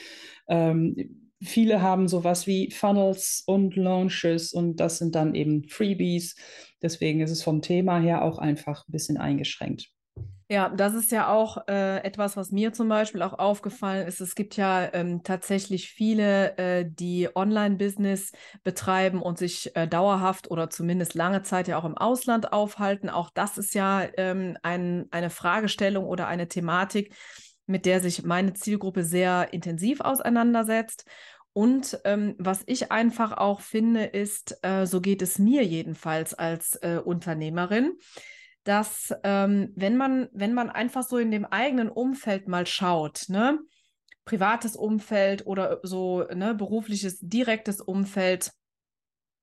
Ähm, 0.48 1.30
viele 1.42 1.82
haben 1.82 2.08
sowas 2.08 2.48
wie 2.48 2.72
Funnels 2.72 3.44
und 3.46 3.76
Launches 3.76 4.54
und 4.54 4.78
das 4.78 5.00
sind 5.00 5.16
dann 5.16 5.36
eben 5.36 5.68
Freebies. 5.68 6.38
Deswegen 6.82 7.20
ist 7.20 7.32
es 7.32 7.44
vom 7.44 7.62
Thema 7.62 8.00
her 8.00 8.24
auch 8.24 8.38
einfach 8.38 8.88
ein 8.88 8.92
bisschen 8.94 9.18
eingeschränkt. 9.18 9.90
Ja, 10.54 10.70
das 10.70 10.94
ist 10.94 11.12
ja 11.12 11.30
auch 11.34 11.68
äh, 11.68 12.04
etwas, 12.04 12.38
was 12.38 12.52
mir 12.52 12.74
zum 12.74 12.88
Beispiel 12.88 13.24
auch 13.24 13.40
aufgefallen 13.40 14.06
ist. 14.08 14.22
Es 14.22 14.36
gibt 14.36 14.56
ja 14.56 14.88
ähm, 14.94 15.24
tatsächlich 15.24 15.90
viele, 15.90 16.56
äh, 16.60 16.86
die 16.88 17.28
Online-Business 17.34 18.34
betreiben 18.64 19.24
und 19.24 19.40
sich 19.40 19.76
äh, 19.76 19.88
dauerhaft 19.88 20.52
oder 20.52 20.70
zumindest 20.70 21.16
lange 21.16 21.42
Zeit 21.42 21.68
ja 21.68 21.80
auch 21.80 21.86
im 21.86 21.98
Ausland 21.98 22.54
aufhalten. 22.54 23.10
Auch 23.10 23.32
das 23.32 23.58
ist 23.58 23.74
ja 23.74 24.08
ähm, 24.16 24.56
ein, 24.62 25.08
eine 25.10 25.32
Fragestellung 25.32 26.06
oder 26.06 26.28
eine 26.28 26.48
Thematik, 26.48 27.16
mit 27.66 27.88
der 27.88 28.00
sich 28.00 28.22
meine 28.24 28.54
Zielgruppe 28.54 29.04
sehr 29.04 29.54
intensiv 29.54 30.02
auseinandersetzt. 30.02 31.06
Und 31.54 31.98
ähm, 32.06 32.36
was 32.38 32.62
ich 32.68 32.92
einfach 32.92 33.32
auch 33.38 33.62
finde, 33.62 34.04
ist, 34.04 34.60
äh, 34.62 34.86
so 34.86 35.02
geht 35.02 35.24
es 35.24 35.40
mir 35.40 35.64
jedenfalls 35.66 36.36
als 36.36 36.76
äh, 36.84 37.00
Unternehmerin 37.04 37.94
dass 38.64 39.14
ähm, 39.24 39.72
wenn 39.76 39.98
man, 39.98 40.30
wenn 40.32 40.54
man 40.54 40.70
einfach 40.70 41.04
so 41.04 41.18
in 41.18 41.32
dem 41.32 41.46
eigenen 41.46 41.90
Umfeld 41.90 42.48
mal 42.48 42.66
schaut, 42.66 43.26
ne, 43.28 43.60
privates 44.26 44.76
Umfeld 44.76 45.46
oder 45.46 45.80
so, 45.84 46.24
ne, 46.34 46.56
berufliches, 46.56 47.20
direktes 47.20 47.82
Umfeld, 47.82 48.52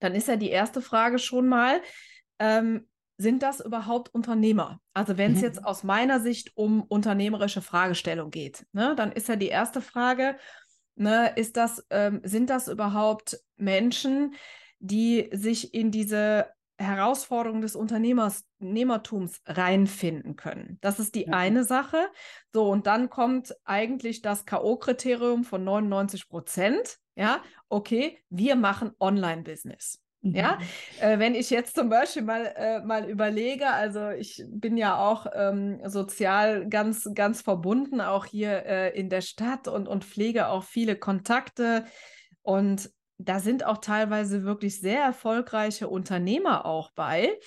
dann 0.00 0.14
ist 0.14 0.28
ja 0.28 0.36
die 0.36 0.50
erste 0.50 0.80
Frage 0.80 1.18
schon 1.18 1.48
mal, 1.48 1.82
ähm, 2.38 2.88
sind 3.18 3.42
das 3.42 3.60
überhaupt 3.60 4.14
Unternehmer? 4.14 4.80
Also 4.94 5.18
wenn 5.18 5.32
es 5.32 5.38
mhm. 5.38 5.44
jetzt 5.44 5.64
aus 5.64 5.84
meiner 5.84 6.20
Sicht 6.20 6.56
um 6.56 6.82
unternehmerische 6.82 7.60
Fragestellung 7.60 8.30
geht, 8.30 8.66
ne, 8.72 8.94
dann 8.96 9.12
ist 9.12 9.28
ja 9.28 9.36
die 9.36 9.48
erste 9.48 9.82
Frage, 9.82 10.38
ne, 10.94 11.32
ist 11.36 11.58
das, 11.58 11.84
ähm, 11.90 12.22
sind 12.24 12.48
das 12.48 12.68
überhaupt 12.68 13.38
Menschen, 13.58 14.34
die 14.78 15.28
sich 15.32 15.74
in 15.74 15.90
diese 15.90 16.46
Herausforderungen 16.80 17.60
des 17.60 17.76
Unternehmertums 17.76 19.42
reinfinden 19.44 20.36
können. 20.36 20.78
Das 20.80 20.98
ist 20.98 21.14
die 21.14 21.26
ja. 21.26 21.32
eine 21.32 21.64
Sache. 21.64 22.08
So, 22.52 22.70
und 22.70 22.86
dann 22.86 23.10
kommt 23.10 23.54
eigentlich 23.64 24.22
das 24.22 24.46
K.O.-Kriterium 24.46 25.44
von 25.44 25.62
99 25.62 26.28
Prozent. 26.28 26.96
Ja, 27.16 27.42
okay, 27.68 28.18
wir 28.30 28.56
machen 28.56 28.92
Online-Business. 28.98 30.00
Mhm. 30.22 30.34
Ja, 30.34 30.58
äh, 31.00 31.18
wenn 31.18 31.34
ich 31.34 31.50
jetzt 31.50 31.74
zum 31.74 31.90
Beispiel 31.90 32.22
mal, 32.22 32.52
äh, 32.56 32.80
mal 32.80 33.08
überlege, 33.08 33.68
also 33.68 34.08
ich 34.10 34.42
bin 34.48 34.76
ja 34.76 34.98
auch 34.98 35.26
ähm, 35.34 35.80
sozial 35.86 36.66
ganz, 36.68 37.08
ganz 37.14 37.42
verbunden, 37.42 38.00
auch 38.00 38.24
hier 38.24 38.64
äh, 38.64 38.98
in 38.98 39.10
der 39.10 39.20
Stadt 39.22 39.68
und, 39.68 39.86
und 39.86 40.04
pflege 40.04 40.48
auch 40.48 40.64
viele 40.64 40.96
Kontakte. 40.96 41.84
Und 42.42 42.90
da 43.24 43.40
sind 43.40 43.64
auch 43.64 43.78
teilweise 43.78 44.44
wirklich 44.44 44.80
sehr 44.80 45.02
erfolgreiche 45.02 45.88
Unternehmer 45.88 46.66
auch 46.66 46.90
bei. 46.92 47.38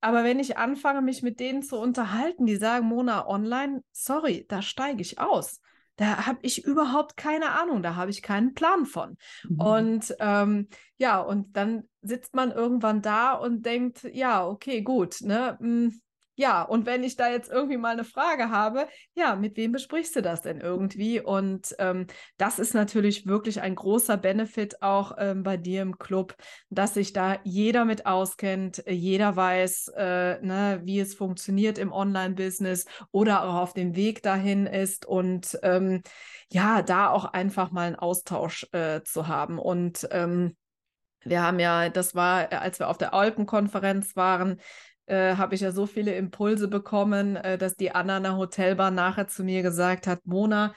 Aber 0.00 0.24
wenn 0.24 0.38
ich 0.38 0.56
anfange, 0.56 1.02
mich 1.02 1.22
mit 1.22 1.40
denen 1.40 1.62
zu 1.62 1.76
unterhalten, 1.76 2.46
die 2.46 2.56
sagen, 2.56 2.86
Mona, 2.86 3.28
online, 3.28 3.82
sorry, 3.92 4.46
da 4.48 4.62
steige 4.62 5.02
ich 5.02 5.18
aus. 5.18 5.60
Da 5.96 6.26
habe 6.26 6.38
ich 6.40 6.64
überhaupt 6.64 7.18
keine 7.18 7.50
Ahnung, 7.60 7.82
da 7.82 7.94
habe 7.96 8.10
ich 8.10 8.22
keinen 8.22 8.54
Plan 8.54 8.86
von. 8.86 9.18
Mhm. 9.46 9.60
Und 9.60 10.16
ähm, 10.18 10.68
ja, 10.96 11.20
und 11.20 11.54
dann 11.56 11.84
sitzt 12.00 12.34
man 12.34 12.50
irgendwann 12.50 13.02
da 13.02 13.34
und 13.34 13.66
denkt, 13.66 14.04
ja, 14.04 14.46
okay, 14.46 14.80
gut, 14.80 15.20
ne, 15.20 15.58
hm, 15.60 16.00
ja, 16.36 16.62
und 16.62 16.86
wenn 16.86 17.04
ich 17.04 17.16
da 17.16 17.28
jetzt 17.28 17.50
irgendwie 17.50 17.76
mal 17.76 17.92
eine 17.92 18.04
Frage 18.04 18.50
habe, 18.50 18.88
ja, 19.14 19.36
mit 19.36 19.56
wem 19.56 19.72
besprichst 19.72 20.16
du 20.16 20.22
das 20.22 20.40
denn 20.40 20.60
irgendwie? 20.60 21.20
Und 21.20 21.74
ähm, 21.78 22.06
das 22.38 22.58
ist 22.58 22.72
natürlich 22.72 23.26
wirklich 23.26 23.60
ein 23.60 23.74
großer 23.74 24.16
Benefit 24.16 24.80
auch 24.82 25.12
ähm, 25.18 25.42
bei 25.42 25.56
dir 25.56 25.82
im 25.82 25.98
Club, 25.98 26.34
dass 26.70 26.94
sich 26.94 27.12
da 27.12 27.38
jeder 27.44 27.84
mit 27.84 28.06
auskennt, 28.06 28.82
jeder 28.88 29.36
weiß, 29.36 29.88
äh, 29.96 30.40
ne, 30.40 30.80
wie 30.84 31.00
es 31.00 31.14
funktioniert 31.14 31.76
im 31.76 31.92
Online-Business 31.92 32.86
oder 33.10 33.44
auch 33.44 33.56
auf 33.56 33.74
dem 33.74 33.94
Weg 33.94 34.22
dahin 34.22 34.66
ist 34.66 35.04
und 35.04 35.58
ähm, 35.62 36.02
ja, 36.50 36.82
da 36.82 37.10
auch 37.10 37.26
einfach 37.26 37.70
mal 37.70 37.86
einen 37.86 37.96
Austausch 37.96 38.66
äh, 38.72 39.02
zu 39.02 39.28
haben. 39.28 39.58
Und 39.58 40.08
ähm, 40.10 40.56
wir 41.22 41.42
haben 41.42 41.58
ja, 41.58 41.90
das 41.90 42.14
war, 42.14 42.50
als 42.50 42.78
wir 42.78 42.88
auf 42.88 42.98
der 42.98 43.12
Alpenkonferenz 43.12 44.16
waren, 44.16 44.60
äh, 45.10 45.36
habe 45.36 45.54
ich 45.54 45.60
ja 45.60 45.72
so 45.72 45.86
viele 45.86 46.14
Impulse 46.14 46.68
bekommen, 46.68 47.36
äh, 47.36 47.58
dass 47.58 47.76
die 47.76 47.90
Anna 47.92 48.18
in 48.18 48.22
der 48.22 48.36
Hotelbar 48.36 48.90
nachher 48.90 49.26
zu 49.26 49.42
mir 49.42 49.62
gesagt 49.62 50.06
hat, 50.06 50.24
Mona, 50.24 50.72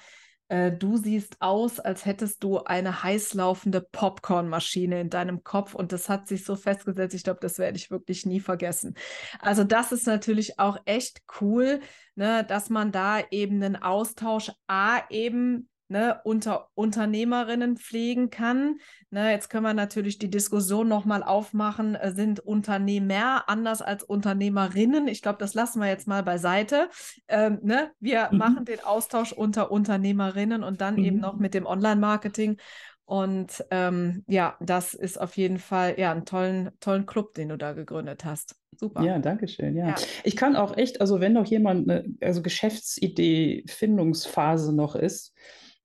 äh, 0.47 0.71
du 0.71 0.97
siehst 0.97 1.37
aus, 1.39 1.79
als 1.79 2.05
hättest 2.05 2.43
du 2.43 2.59
eine 2.63 3.03
heißlaufende 3.03 3.81
Popcornmaschine 3.81 4.99
in 5.01 5.09
deinem 5.09 5.43
Kopf 5.43 5.75
und 5.75 5.91
das 5.91 6.09
hat 6.09 6.27
sich 6.27 6.45
so 6.45 6.55
festgesetzt. 6.55 7.13
Ich 7.13 7.23
glaube, 7.23 7.39
das 7.41 7.59
werde 7.59 7.77
ich 7.77 7.91
wirklich 7.91 8.25
nie 8.25 8.39
vergessen. 8.39 8.95
Also 9.39 9.63
das 9.63 9.91
ist 9.91 10.07
natürlich 10.07 10.59
auch 10.59 10.77
echt 10.85 11.21
cool, 11.39 11.79
ne, 12.15 12.43
dass 12.43 12.69
man 12.69 12.91
da 12.91 13.19
eben 13.29 13.61
einen 13.63 13.75
Austausch 13.75 14.51
A 14.67 15.01
eben 15.09 15.69
ne, 15.93 16.19
unter 16.23 16.69
Unternehmerinnen 16.73 17.77
pflegen 17.77 18.31
kann. 18.31 18.79
Ne, 19.11 19.31
jetzt 19.31 19.49
können 19.49 19.63
wir 19.63 19.75
natürlich 19.75 20.17
die 20.17 20.31
Diskussion 20.31 20.87
nochmal 20.87 21.21
aufmachen, 21.21 21.93
äh, 21.93 22.11
sind 22.13 22.39
Unternehmer 22.39 23.47
anders 23.47 23.83
als 23.83 24.03
Unternehmerinnen? 24.03 25.07
Ich 25.07 25.21
glaube, 25.21 25.37
das 25.37 25.53
lassen 25.53 25.79
wir 25.79 25.87
jetzt 25.87 26.07
mal 26.07 26.23
beiseite. 26.23 26.89
Ähm, 27.27 27.59
ne? 27.61 27.91
Wir 27.99 28.29
mhm. 28.31 28.37
machen 28.39 28.65
den 28.65 28.83
Austausch 28.83 29.31
unter 29.33 29.71
Unternehmerinnen 29.71 30.63
und 30.63 30.81
dann 30.81 30.95
mhm. 30.95 31.03
eben 31.05 31.19
noch 31.19 31.37
mit 31.37 31.53
dem 31.53 31.67
Online-Marketing. 31.67 32.57
Und 33.05 33.63
ähm, 33.69 34.23
ja, 34.27 34.57
das 34.61 34.95
ist 34.95 35.21
auf 35.21 35.37
jeden 35.37 35.59
Fall 35.59 35.95
ja 35.99 36.11
einen 36.11 36.25
tollen, 36.25 36.71
tollen 36.79 37.05
Club, 37.05 37.35
den 37.35 37.49
du 37.49 37.57
da 37.57 37.73
gegründet 37.73 38.25
hast. 38.25 38.55
Super. 38.79 39.03
Ja, 39.03 39.19
danke 39.19 39.47
schön. 39.47 39.75
Ja. 39.75 39.89
ja. 39.89 39.95
Ich 40.23 40.35
kann 40.35 40.55
auch 40.55 40.75
echt, 40.75 41.01
also 41.01 41.19
wenn 41.19 41.33
noch 41.33 41.45
jemand 41.45 41.87
eine 41.87 42.05
also 42.21 42.41
Geschäftsidee, 42.41 43.65
Findungsphase 43.67 44.73
noch 44.73 44.95
ist, 44.95 45.35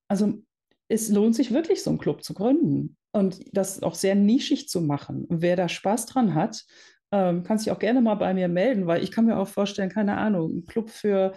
also 0.09 0.35
es 0.89 1.11
lohnt 1.11 1.37
sich 1.37 1.53
wirklich, 1.53 1.83
so 1.83 1.91
einen 1.91 1.99
Club 1.99 2.25
zu 2.25 2.35
gründen 2.35 2.97
und 3.13 3.41
das 3.53 3.83
auch 3.83 3.95
sehr 3.95 4.15
nischig 4.15 4.69
zu 4.69 4.81
machen. 4.81 5.25
Und 5.27 5.43
wer 5.43 5.55
da 5.55 5.69
Spaß 5.69 6.07
dran 6.07 6.35
hat, 6.35 6.65
ähm, 7.13 7.43
kann 7.43 7.59
sich 7.59 7.71
auch 7.71 7.79
gerne 7.79 8.01
mal 8.01 8.17
bei 8.17 8.35
mir 8.35 8.49
melden, 8.49 8.87
weil 8.87 9.03
ich 9.03 9.11
kann 9.11 9.27
mir 9.27 9.39
auch 9.39 9.49
vorstellen, 9.49 9.91
keine 9.91 10.17
Ahnung, 10.17 10.59
ein 10.59 10.67
Club 10.67 10.91
für 10.91 11.33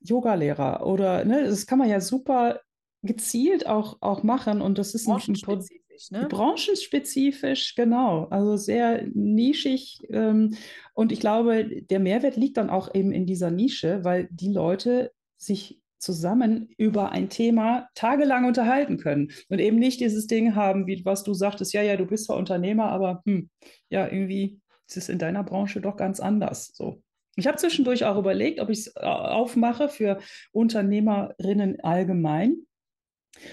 Yogalehrer 0.00 0.86
oder, 0.86 1.24
ne, 1.24 1.44
das 1.44 1.66
kann 1.66 1.78
man 1.78 1.88
ja 1.88 2.00
super 2.00 2.60
gezielt 3.02 3.66
auch, 3.66 3.98
auch 4.00 4.22
machen 4.22 4.60
und 4.60 4.78
das 4.78 4.94
ist 4.94 5.06
branchenspezifisch, 5.06 6.10
ein, 6.12 6.20
ne? 6.20 6.28
branchenspezifisch, 6.28 7.74
genau, 7.74 8.26
also 8.26 8.56
sehr 8.56 9.06
nischig 9.12 9.98
ähm, 10.10 10.56
und 10.94 11.10
ich 11.10 11.20
glaube, 11.20 11.82
der 11.82 11.98
Mehrwert 11.98 12.36
liegt 12.36 12.56
dann 12.56 12.70
auch 12.70 12.94
eben 12.94 13.12
in 13.12 13.26
dieser 13.26 13.50
Nische, 13.50 14.04
weil 14.04 14.28
die 14.30 14.52
Leute 14.52 15.12
sich 15.36 15.81
zusammen 16.02 16.68
über 16.76 17.12
ein 17.12 17.30
Thema 17.30 17.88
tagelang 17.94 18.44
unterhalten 18.44 18.98
können 18.98 19.30
und 19.48 19.60
eben 19.60 19.78
nicht 19.78 20.00
dieses 20.00 20.26
Ding 20.26 20.54
haben, 20.54 20.86
wie 20.86 21.04
was 21.04 21.22
du 21.22 21.32
sagtest, 21.32 21.72
ja, 21.72 21.82
ja, 21.82 21.96
du 21.96 22.06
bist 22.06 22.26
zwar 22.26 22.36
Unternehmer, 22.36 22.86
aber 22.86 23.22
hm, 23.24 23.48
ja, 23.88 24.06
irgendwie 24.06 24.60
ist 24.88 24.96
es 24.96 25.08
in 25.08 25.18
deiner 25.18 25.44
Branche 25.44 25.80
doch 25.80 25.96
ganz 25.96 26.18
anders. 26.18 26.72
So. 26.74 27.02
Ich 27.36 27.46
habe 27.46 27.56
zwischendurch 27.56 28.04
auch 28.04 28.18
überlegt, 28.18 28.60
ob 28.60 28.68
ich 28.68 28.80
es 28.80 28.96
äh, 28.96 29.00
aufmache 29.00 29.88
für 29.88 30.18
Unternehmerinnen 30.50 31.80
allgemein. 31.80 32.56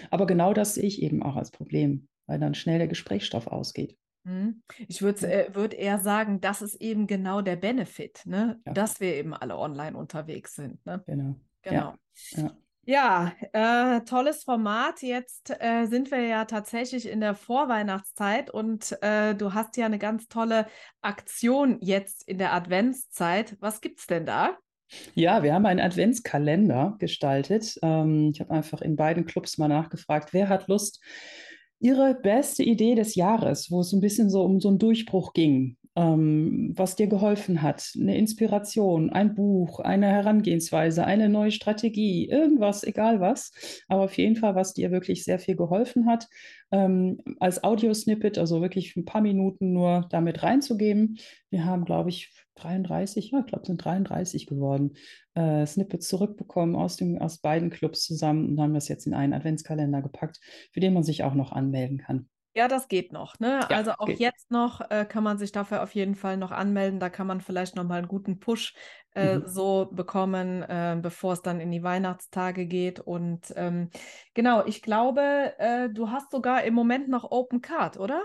Aber 0.10 0.26
genau 0.26 0.54
das 0.54 0.74
sehe 0.74 0.86
ich 0.86 1.02
eben 1.02 1.24
auch 1.24 1.36
als 1.36 1.52
Problem, 1.52 2.08
weil 2.26 2.40
dann 2.40 2.56
schnell 2.56 2.80
der 2.80 2.88
Gesprächsstoff 2.88 3.48
ausgeht. 3.48 3.96
Mhm. 4.24 4.64
Ich 4.88 5.02
würde 5.02 5.32
äh, 5.32 5.56
würd 5.56 5.74
eher 5.74 6.00
sagen, 6.00 6.42
das 6.42 6.62
ist 6.62 6.82
eben 6.82 7.08
genau 7.08 7.42
der 7.42 7.56
Benefit, 7.56 8.24
ne? 8.26 8.60
Ja. 8.66 8.74
dass 8.74 9.00
wir 9.00 9.16
eben 9.16 9.34
alle 9.34 9.58
online 9.58 9.96
unterwegs 9.96 10.56
sind. 10.56 10.86
Ne? 10.86 11.02
Genau. 11.06 11.36
Genau. 11.62 11.96
Ja, 12.32 12.56
ja. 12.86 13.34
ja 13.54 13.96
äh, 13.98 14.02
tolles 14.06 14.44
Format. 14.44 15.02
Jetzt 15.02 15.52
äh, 15.60 15.86
sind 15.88 16.12
wir 16.12 16.22
ja 16.22 16.46
tatsächlich 16.46 17.08
in 17.08 17.22
der 17.22 17.36
Vorweihnachtszeit 17.36 18.50
und 18.50 18.98
äh, 19.02 19.36
du 19.36 19.54
hast 19.54 19.78
ja 19.78 19.86
eine 19.86 20.00
ganz 20.00 20.28
tolle 20.28 20.68
Aktion 21.02 21.78
jetzt 21.82 22.28
in 22.28 22.38
der 22.38 22.54
Adventszeit. 22.54 23.58
Was 23.60 23.82
gibt 23.82 24.00
es 24.00 24.08
denn 24.08 24.26
da? 24.26 24.58
Ja, 25.14 25.44
wir 25.44 25.54
haben 25.54 25.66
einen 25.66 25.80
Adventskalender 25.80 26.96
gestaltet. 27.00 27.78
Ähm, 27.84 28.32
ich 28.34 28.40
habe 28.40 28.52
einfach 28.52 28.82
in 28.82 28.96
beiden 28.96 29.26
Clubs 29.26 29.58
mal 29.58 29.68
nachgefragt, 29.68 30.34
wer 30.34 30.50
hat 30.50 30.68
Lust, 30.68 31.02
ihre 31.80 32.16
beste 32.16 32.64
Idee 32.64 32.96
des 32.96 33.16
Jahres, 33.16 33.72
wo 33.72 33.82
es 33.82 33.94
ein 33.94 34.02
bisschen 34.02 34.30
so 34.30 34.44
um 34.44 34.60
so 34.60 34.70
einen 34.70 34.80
Durchbruch 34.80 35.34
ging, 35.34 35.78
ähm, 35.96 36.72
was 36.76 36.96
dir 36.96 37.08
geholfen 37.08 37.62
hat, 37.62 37.92
eine 38.00 38.18
Inspiration, 38.18 39.10
ein 39.10 39.36
Buch, 39.36 39.80
eine 39.80 40.08
Herangehensweise, 40.08 41.04
eine 41.04 41.30
neue 41.30 41.52
Strategie, 41.52 42.30
irgendwas, 42.30 42.84
egal 42.84 43.20
was, 43.20 43.52
aber 43.88 44.04
auf 44.04 44.18
jeden 44.18 44.36
Fall, 44.36 44.56
was 44.56 44.74
dir 44.74 44.92
wirklich 44.92 45.24
sehr 45.24 45.40
viel 45.40 45.56
geholfen 45.56 46.06
hat, 46.06 46.28
ähm, 46.72 47.20
als 47.40 47.64
Audiosnippet, 47.64 48.38
also 48.38 48.62
wirklich 48.62 48.96
ein 48.96 49.06
paar 49.06 49.22
Minuten 49.22 49.74
nur 49.74 50.08
damit 50.10 50.44
reinzugeben. 50.44 51.18
Wir 51.50 51.66
haben, 51.66 51.86
glaube 51.86 52.10
ich, 52.10 52.32
33, 52.56 53.32
ja, 53.32 53.40
ich 53.40 53.48
glaube, 53.48 53.66
sind 53.66 53.84
33 53.84 54.46
geworden, 54.46 54.96
äh, 55.34 55.66
Snippets 55.66 56.08
zurückbekommen 56.08 56.76
aus, 56.76 56.98
dem, 56.98 57.18
aus 57.18 57.40
beiden 57.40 57.70
Clubs 57.70 58.04
zusammen 58.04 58.50
und 58.50 58.62
haben 58.62 58.74
das 58.74 58.88
jetzt 58.88 59.08
in 59.08 59.14
einen 59.14 59.34
Adventskalender 59.34 60.02
gepackt, 60.02 60.40
für 60.72 60.80
den 60.80 60.94
man 60.94 61.04
sich 61.04 61.24
auch 61.24 61.34
noch 61.34 61.52
anmelden 61.52 61.98
kann. 61.98 62.30
Ja, 62.56 62.68
das 62.68 62.88
geht 62.88 63.14
noch. 63.14 63.40
Ne? 63.40 63.60
Ja, 63.70 63.78
also 63.78 63.92
auch 63.92 64.08
geht. 64.08 64.20
jetzt 64.20 64.50
noch 64.50 64.82
äh, 64.90 65.06
kann 65.06 65.24
man 65.24 65.38
sich 65.38 65.52
dafür 65.52 65.84
auf 65.84 65.94
jeden 65.94 66.16
Fall 66.16 66.36
noch 66.38 66.52
anmelden. 66.52 67.00
Da 67.00 67.10
kann 67.10 67.28
man 67.28 67.42
vielleicht 67.42 67.76
noch 67.76 67.84
mal 67.84 68.00
einen 68.00 68.08
guten 68.08 68.40
Push 68.40 68.74
äh, 69.14 69.38
mhm. 69.38 69.44
so 69.48 69.88
bekommen, 69.92 70.64
äh, 70.64 70.98
bevor 71.00 71.34
es 71.34 71.42
dann 71.42 71.60
in 71.60 71.72
die 71.72 71.84
Weihnachtstage 71.84 72.66
geht. 72.66 73.00
Und 73.00 73.54
ähm, 73.56 73.90
genau, 74.34 74.66
ich 74.66 74.82
glaube, 74.82 75.54
äh, 75.60 75.90
du 75.90 76.10
hast 76.10 76.32
sogar 76.32 76.64
im 76.64 76.74
Moment 76.74 77.08
noch 77.08 77.30
Open 77.30 77.62
Card, 77.62 78.00
oder? 78.00 78.24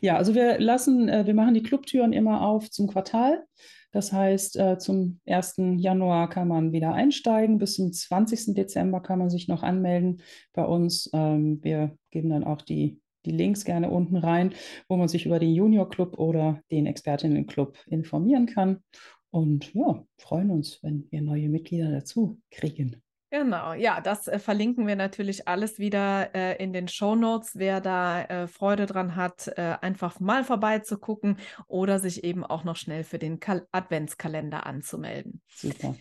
Ja, 0.00 0.16
also 0.16 0.34
wir 0.34 0.58
lassen, 0.58 1.08
äh, 1.08 1.26
wir 1.26 1.34
machen 1.34 1.54
die 1.54 1.62
Clubtüren 1.62 2.12
immer 2.12 2.42
auf 2.42 2.70
zum 2.70 2.86
Quartal. 2.88 3.44
Das 3.92 4.12
heißt, 4.12 4.56
äh, 4.58 4.76
zum 4.78 5.20
1. 5.26 5.78
Januar 5.78 6.28
kann 6.28 6.48
man 6.48 6.72
wieder 6.72 6.92
einsteigen. 6.92 7.56
Bis 7.56 7.76
zum 7.76 7.92
20. 7.92 8.54
Dezember 8.54 9.00
kann 9.00 9.18
man 9.18 9.30
sich 9.30 9.48
noch 9.48 9.62
anmelden 9.62 10.20
bei 10.52 10.64
uns. 10.64 11.08
Ähm, 11.14 11.60
wir 11.62 11.96
geben 12.10 12.28
dann 12.28 12.44
auch 12.44 12.60
die 12.60 13.00
die 13.26 13.32
Links 13.32 13.64
gerne 13.64 13.90
unten 13.90 14.16
rein, 14.16 14.54
wo 14.88 14.96
man 14.96 15.08
sich 15.08 15.26
über 15.26 15.38
den 15.38 15.52
Junior 15.52 15.88
Club 15.88 16.18
oder 16.18 16.62
den 16.70 16.86
Expertinnen 16.86 17.46
Club 17.46 17.76
informieren 17.86 18.46
kann. 18.46 18.82
Und 19.30 19.74
ja, 19.74 20.04
freuen 20.16 20.50
uns, 20.50 20.82
wenn 20.82 21.06
wir 21.10 21.20
neue 21.20 21.48
Mitglieder 21.48 21.90
dazu 21.90 22.40
kriegen. 22.50 23.02
Genau, 23.30 23.74
ja, 23.74 24.00
das 24.00 24.28
äh, 24.28 24.38
verlinken 24.38 24.86
wir 24.86 24.94
natürlich 24.94 25.48
alles 25.48 25.78
wieder 25.78 26.34
äh, 26.34 26.62
in 26.62 26.72
den 26.72 26.86
Show 26.86 27.16
Notes. 27.16 27.58
Wer 27.58 27.80
da 27.80 28.22
äh, 28.22 28.46
Freude 28.46 28.86
dran 28.86 29.16
hat, 29.16 29.48
äh, 29.56 29.76
einfach 29.80 30.20
mal 30.20 30.44
vorbeizugucken 30.44 31.38
oder 31.66 31.98
sich 31.98 32.22
eben 32.22 32.44
auch 32.44 32.62
noch 32.62 32.76
schnell 32.76 33.02
für 33.02 33.18
den 33.18 33.40
Kal 33.40 33.66
Adventskalender 33.72 34.64
anzumelden. 34.64 35.42
Super. 35.48 35.96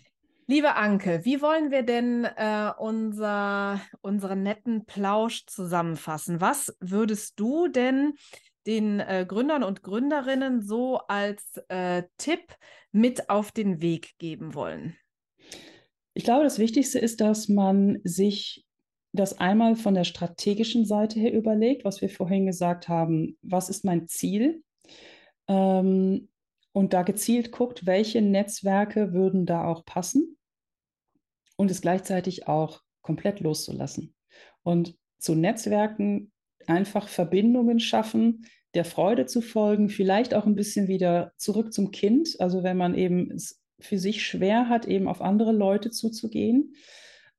Liebe 0.47 0.75
Anke, 0.75 1.21
wie 1.23 1.41
wollen 1.41 1.71
wir 1.71 1.81
denn 1.81 2.23
äh, 2.23 2.71
unser, 2.77 3.81
unseren 4.01 4.43
netten 4.43 4.85
Plausch 4.85 5.47
zusammenfassen? 5.47 6.39
Was 6.39 6.77
würdest 6.79 7.39
du 7.39 7.67
denn 7.67 8.13
den 8.67 8.99
äh, 8.99 9.25
Gründern 9.27 9.63
und 9.63 9.81
Gründerinnen 9.81 10.61
so 10.61 10.99
als 11.07 11.57
äh, 11.69 12.03
Tipp 12.19 12.55
mit 12.91 13.31
auf 13.31 13.51
den 13.51 13.81
Weg 13.81 14.19
geben 14.19 14.53
wollen? 14.53 14.95
Ich 16.13 16.23
glaube, 16.23 16.43
das 16.43 16.59
Wichtigste 16.59 16.99
ist, 16.99 17.21
dass 17.21 17.49
man 17.49 17.99
sich 18.03 18.67
das 19.13 19.39
einmal 19.39 19.75
von 19.75 19.95
der 19.95 20.03
strategischen 20.03 20.85
Seite 20.85 21.19
her 21.19 21.33
überlegt, 21.33 21.85
was 21.85 22.01
wir 22.01 22.09
vorhin 22.09 22.45
gesagt 22.45 22.87
haben. 22.87 23.35
Was 23.41 23.69
ist 23.69 23.83
mein 23.83 24.07
Ziel? 24.07 24.63
Ähm, 25.47 26.29
und 26.75 26.91
da 26.91 27.03
gezielt 27.03 27.53
guckt, 27.53 27.85
welche 27.85 28.21
Netzwerke 28.21 29.13
würden 29.13 29.45
da 29.45 29.63
auch 29.63 29.85
passen 29.85 30.37
und 31.55 31.71
es 31.71 31.79
gleichzeitig 31.79 32.49
auch 32.49 32.81
komplett 33.01 33.39
loszulassen. 33.39 34.13
Und 34.61 34.97
zu 35.17 35.35
Netzwerken 35.35 36.33
einfach 36.67 37.07
Verbindungen 37.07 37.79
schaffen, 37.79 38.45
der 38.73 38.83
Freude 38.83 39.25
zu 39.25 39.39
folgen, 39.39 39.87
vielleicht 39.87 40.33
auch 40.33 40.45
ein 40.45 40.55
bisschen 40.55 40.89
wieder 40.89 41.31
zurück 41.37 41.71
zum 41.71 41.91
Kind. 41.91 42.35
Also 42.39 42.61
wenn 42.63 42.75
man 42.75 42.93
eben 42.93 43.31
es 43.31 43.61
für 43.79 43.97
sich 43.97 44.27
schwer 44.27 44.67
hat, 44.67 44.85
eben 44.85 45.07
auf 45.07 45.21
andere 45.21 45.53
Leute 45.53 45.91
zuzugehen, 45.91 46.75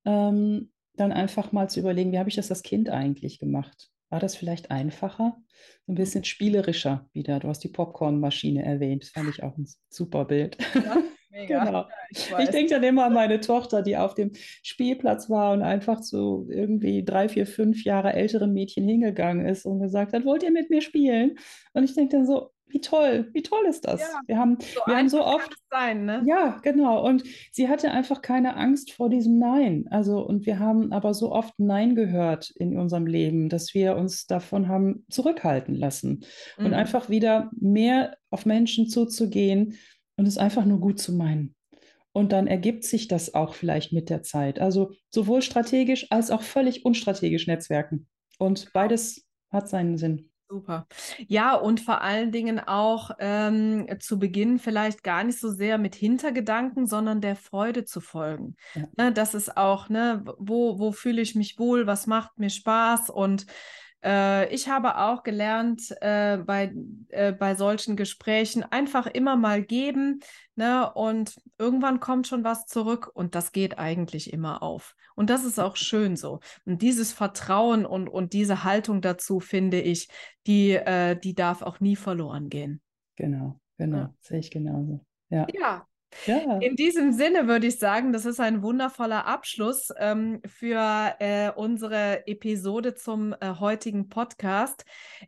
ähm, 0.07 0.73
dann 0.95 1.13
einfach 1.13 1.53
mal 1.53 1.69
zu 1.69 1.81
überlegen, 1.81 2.11
wie 2.11 2.19
habe 2.19 2.31
ich 2.31 2.37
das 2.37 2.51
als 2.51 2.63
Kind 2.63 2.89
eigentlich 2.89 3.39
gemacht? 3.39 3.91
War 4.11 4.21
das 4.21 4.37
vielleicht 4.37 4.71
einfacher? 4.71 5.37
So 5.87 5.93
ein 5.93 5.97
bisschen 5.97 6.25
spielerischer 6.25 7.09
wieder. 7.13 7.41
Du 7.41 7.49
hast 7.49 7.61
die 7.65 7.69
Popcornmaschine 7.69 8.65
erwähnt. 8.65 9.05
Das 9.05 9.11
fand 9.11 9.31
ich 9.31 9.43
auch 9.43 9.57
ein 9.57 9.69
super 9.89 10.25
Bild. 10.25 10.57
Ja, 10.75 10.99
mega. 11.31 11.65
genau. 11.65 11.87
Ich, 12.11 12.31
ich 12.39 12.51
denke 12.51 12.75
dann 12.75 12.83
immer 12.83 13.07
an 13.07 13.15
meine 13.15 13.41
Tochter, 13.41 13.83
die 13.83 13.97
auf 13.97 14.15
dem 14.15 14.33
Spielplatz 14.63 15.29
war 15.29 15.53
und 15.53 15.63
einfach 15.63 16.01
zu 16.01 16.49
irgendwie 16.51 17.05
drei, 17.05 17.29
vier, 17.29 17.47
fünf 17.47 17.85
Jahre 17.85 18.13
älteren 18.13 18.53
Mädchen 18.53 18.87
hingegangen 18.87 19.47
ist 19.47 19.67
und 19.67 19.81
gesagt 19.81 20.13
hat, 20.13 20.25
wollt 20.25 20.43
ihr 20.43 20.53
mit 20.53 20.71
mir 20.71 20.83
spielen? 20.83 21.39
Und 21.73 21.85
ich 21.85 21.95
denke 21.95 22.17
dann 22.17 22.27
so, 22.27 22.51
wie 22.69 22.81
toll, 22.81 23.31
wie 23.33 23.43
toll 23.43 23.65
ist 23.69 23.87
das? 23.87 24.01
Ja, 24.01 24.21
wir 24.27 24.39
haben 24.39 24.59
so, 24.61 24.81
wir 24.87 24.97
haben 24.97 25.09
so 25.09 25.25
oft 25.25 25.53
sein, 25.71 26.05
ne? 26.05 26.23
Ja, 26.27 26.59
genau. 26.63 27.07
Und 27.07 27.23
sie 27.53 27.69
hatte 27.69 27.91
einfach 27.91 28.23
keine 28.23 28.57
Angst 28.57 28.93
vor 28.93 29.09
diesem 29.09 29.39
Nein. 29.39 29.87
Also, 29.91 30.21
und 30.21 30.47
wir 30.47 30.59
haben 30.59 30.93
aber 30.93 31.15
so 31.15 31.33
oft 31.33 31.55
Nein 31.59 31.95
gehört 31.95 32.51
in 32.51 32.77
unserem 32.77 33.07
Leben, 33.07 33.49
dass 33.49 33.75
wir 33.75 33.97
uns 33.97 34.27
davon 34.27 34.69
haben 34.69 35.05
zurückhalten 35.11 35.75
lassen. 35.75 36.25
Mhm. 36.59 36.67
Und 36.67 36.75
einfach 36.75 37.09
wieder 37.09 37.51
mehr 37.59 38.17
auf 38.31 38.47
Menschen 38.47 38.89
zuzugehen 38.89 39.79
und 40.17 40.27
es 40.27 40.39
einfach 40.39 40.65
nur 40.65 40.81
gut 40.81 40.99
zu 40.99 41.13
meinen. 41.13 41.55
Und 42.13 42.33
dann 42.33 42.47
ergibt 42.47 42.85
sich 42.85 43.09
das 43.09 43.35
auch 43.35 43.55
vielleicht 43.55 43.93
mit 43.93 44.09
der 44.09 44.23
Zeit. 44.23 44.59
Also 44.59 44.93
sowohl 45.11 45.43
strategisch 45.43 46.07
als 46.11 46.31
auch 46.31 46.43
völlig 46.43 46.85
unstrategisch 46.85 47.47
Netzwerken. 47.47 48.09
Und 48.39 48.73
beides 48.73 49.27
hat 49.51 49.69
seinen 49.69 49.99
Sinn. 49.99 50.31
Super. 50.49 50.87
Ja, 51.27 51.55
und 51.57 51.81
vor 51.81 52.03
allen 52.03 52.31
Dingen 52.31 52.61
auch 52.61 53.11
ähm, 53.19 53.89
zu 53.99 54.19
Beginn 54.19 54.61
vielleicht 54.61 55.03
gar 55.03 55.25
nicht 55.25 55.41
so 55.41 55.51
sehr 55.51 55.77
mit 55.77 55.97
Hintergedanken, 55.97 56.87
sondern 56.87 57.21
der 57.21 57.35
Freude 57.35 57.85
zu 57.85 58.01
folgen. 58.01 58.55
Ja. 58.75 58.85
Ne, 58.97 59.13
das 59.13 59.35
ist 59.35 59.57
auch, 59.57 59.89
ne, 59.89 60.23
wo, 60.39 60.79
wo 60.79 60.93
fühle 60.93 61.21
ich 61.21 61.35
mich 61.35 61.59
wohl, 61.59 61.89
was 61.89 62.07
macht 62.07 62.39
mir 62.39 62.51
Spaß 62.51 63.11
und 63.11 63.47
äh, 64.05 64.53
ich 64.55 64.69
habe 64.69 64.99
auch 64.99 65.23
gelernt, 65.23 65.91
äh, 66.01 66.39
bei, 66.39 66.75
äh, 67.09 67.33
bei 67.33 67.55
solchen 67.55 67.97
Gesprächen 67.97 68.63
einfach 68.63 69.07
immer 69.07 69.37
mal 69.37 69.63
geben, 69.63 70.21
ne? 70.55 70.93
Und 70.93 71.37
irgendwann 71.59 72.01
kommt 72.01 72.27
schon 72.27 72.45
was 72.45 72.67
zurück 72.67 73.11
und 73.15 73.35
das 73.35 73.53
geht 73.53 73.79
eigentlich 73.79 74.33
immer 74.33 74.63
auf. 74.63 74.95
Und 75.15 75.31
das 75.31 75.45
ist 75.45 75.59
auch 75.59 75.77
schön 75.77 76.17
so. 76.17 76.41
Und 76.65 76.83
dieses 76.83 77.13
Vertrauen 77.13 77.87
und, 77.87 78.09
und 78.09 78.33
diese 78.33 78.65
Haltung 78.65 79.01
dazu, 79.01 79.41
finde 79.41 79.81
ich, 79.81 80.09
die, 80.47 80.73
äh, 80.73 81.19
die 81.19 81.35
darf 81.35 81.63
auch 81.63 81.81
nie 81.81 81.97
verloren 81.97 82.49
gehen. 82.49 82.81
Genau, 83.17 83.61
genau, 83.79 83.97
ja. 83.97 84.15
sehe 84.21 84.39
ich 84.39 84.51
genauso. 84.51 85.05
Ja. 85.31 85.47
ja, 85.53 85.87
ja. 86.27 86.59
In 86.59 86.77
diesem 86.77 87.13
Sinne 87.13 87.47
würde 87.49 87.67
ich 87.67 87.79
sagen, 87.79 88.13
das 88.13 88.25
ist 88.25 88.41
ein 88.41 88.63
wundervoller 88.63 89.27
Abschluss 89.27 89.93
ähm, 89.99 90.41
für 90.47 91.15
äh, 91.19 91.51
unsere 91.55 92.27
Episode 92.27 92.95
zum 92.95 93.35
äh, 93.41 93.55
heutigen 93.61 94.09
Podcast. 94.09 94.85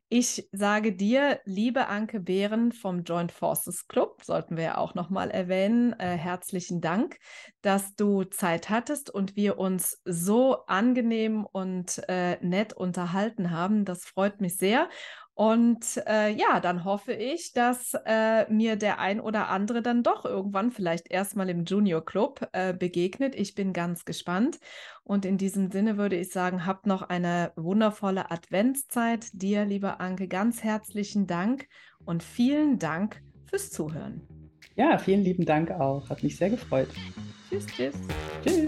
Ich 0.09 0.49
sage 0.53 0.93
dir, 0.93 1.41
liebe 1.45 1.89
Anke 1.89 2.21
Behren 2.21 2.73
vom 2.73 3.03
Joint 3.03 3.33
Forces 3.33 3.89
Club, 3.89 4.23
sollten 4.25 4.57
wir 4.57 4.65
ja 4.65 4.79
auch 4.79 4.95
nochmal 4.95 5.31
erwähnen, 5.31 5.93
äh, 5.99 6.17
herzlichen 6.17 6.81
Dank, 6.81 7.19
dass 7.63 7.95
du 7.95 8.25
Zeit 8.25 8.71
hattest 8.71 9.11
und 9.11 9.37
wir 9.37 9.59
uns 9.59 10.01
so 10.05 10.65
angenehm 10.67 11.45
und 11.45 12.03
äh, 12.09 12.39
nett 12.45 12.73
unterhalten 12.73 13.51
haben. 13.51 13.85
Das 13.85 14.05
freut 14.05 14.41
mich 14.41 14.57
sehr. 14.57 14.89
Und 15.39 16.03
äh, 16.09 16.33
ja, 16.33 16.59
dann 16.59 16.85
hoffe 16.85 17.13
ich, 17.13 17.53
dass 17.53 17.95
äh, 18.07 18.51
mir 18.53 18.75
der 18.75 18.99
ein 18.99 19.21
oder 19.21 19.51
andere 19.51 19.83
dann 19.83 20.03
doch 20.03 20.25
irgendwann 20.25 20.73
vielleicht 20.73 21.13
erstmal 21.13 21.49
im 21.49 21.65
Junior 21.65 22.05
Club 22.05 22.49
äh, 22.51 22.75
begegnet. 22.75 23.37
Ich 23.37 23.55
bin 23.55 23.73
ganz 23.73 24.05
gespannt. 24.05 24.59
Und 25.05 25.25
in 25.25 25.39
diesem 25.39 25.71
Sinne 25.71 25.97
würde 25.97 26.17
ich 26.17 26.33
sagen, 26.33 26.67
habt 26.67 26.89
noch 26.89 27.03
eine 27.03 27.53
wundervolle 27.55 28.33
Adventszeit. 28.33 29.29
Dir, 29.33 29.65
liebe 29.65 30.01
Anke, 30.01 30.27
ganz 30.27 30.65
herzlichen 30.65 31.29
Dank 31.29 31.69
und 32.05 32.25
vielen 32.25 32.81
Dank 32.81 33.23
fürs 33.49 33.71
Zuhören. 33.71 34.27
Ja, 34.75 34.99
vielen 34.99 35.23
lieben 35.23 35.45
Dank 35.45 35.71
auch. 35.71 36.11
Hat 36.11 36.25
mich 36.25 36.37
sehr 36.37 36.51
gefreut. 36.51 36.89
Tschüss, 37.49 37.67
tschüss. 37.67 37.95
Tschüss. 38.45 38.68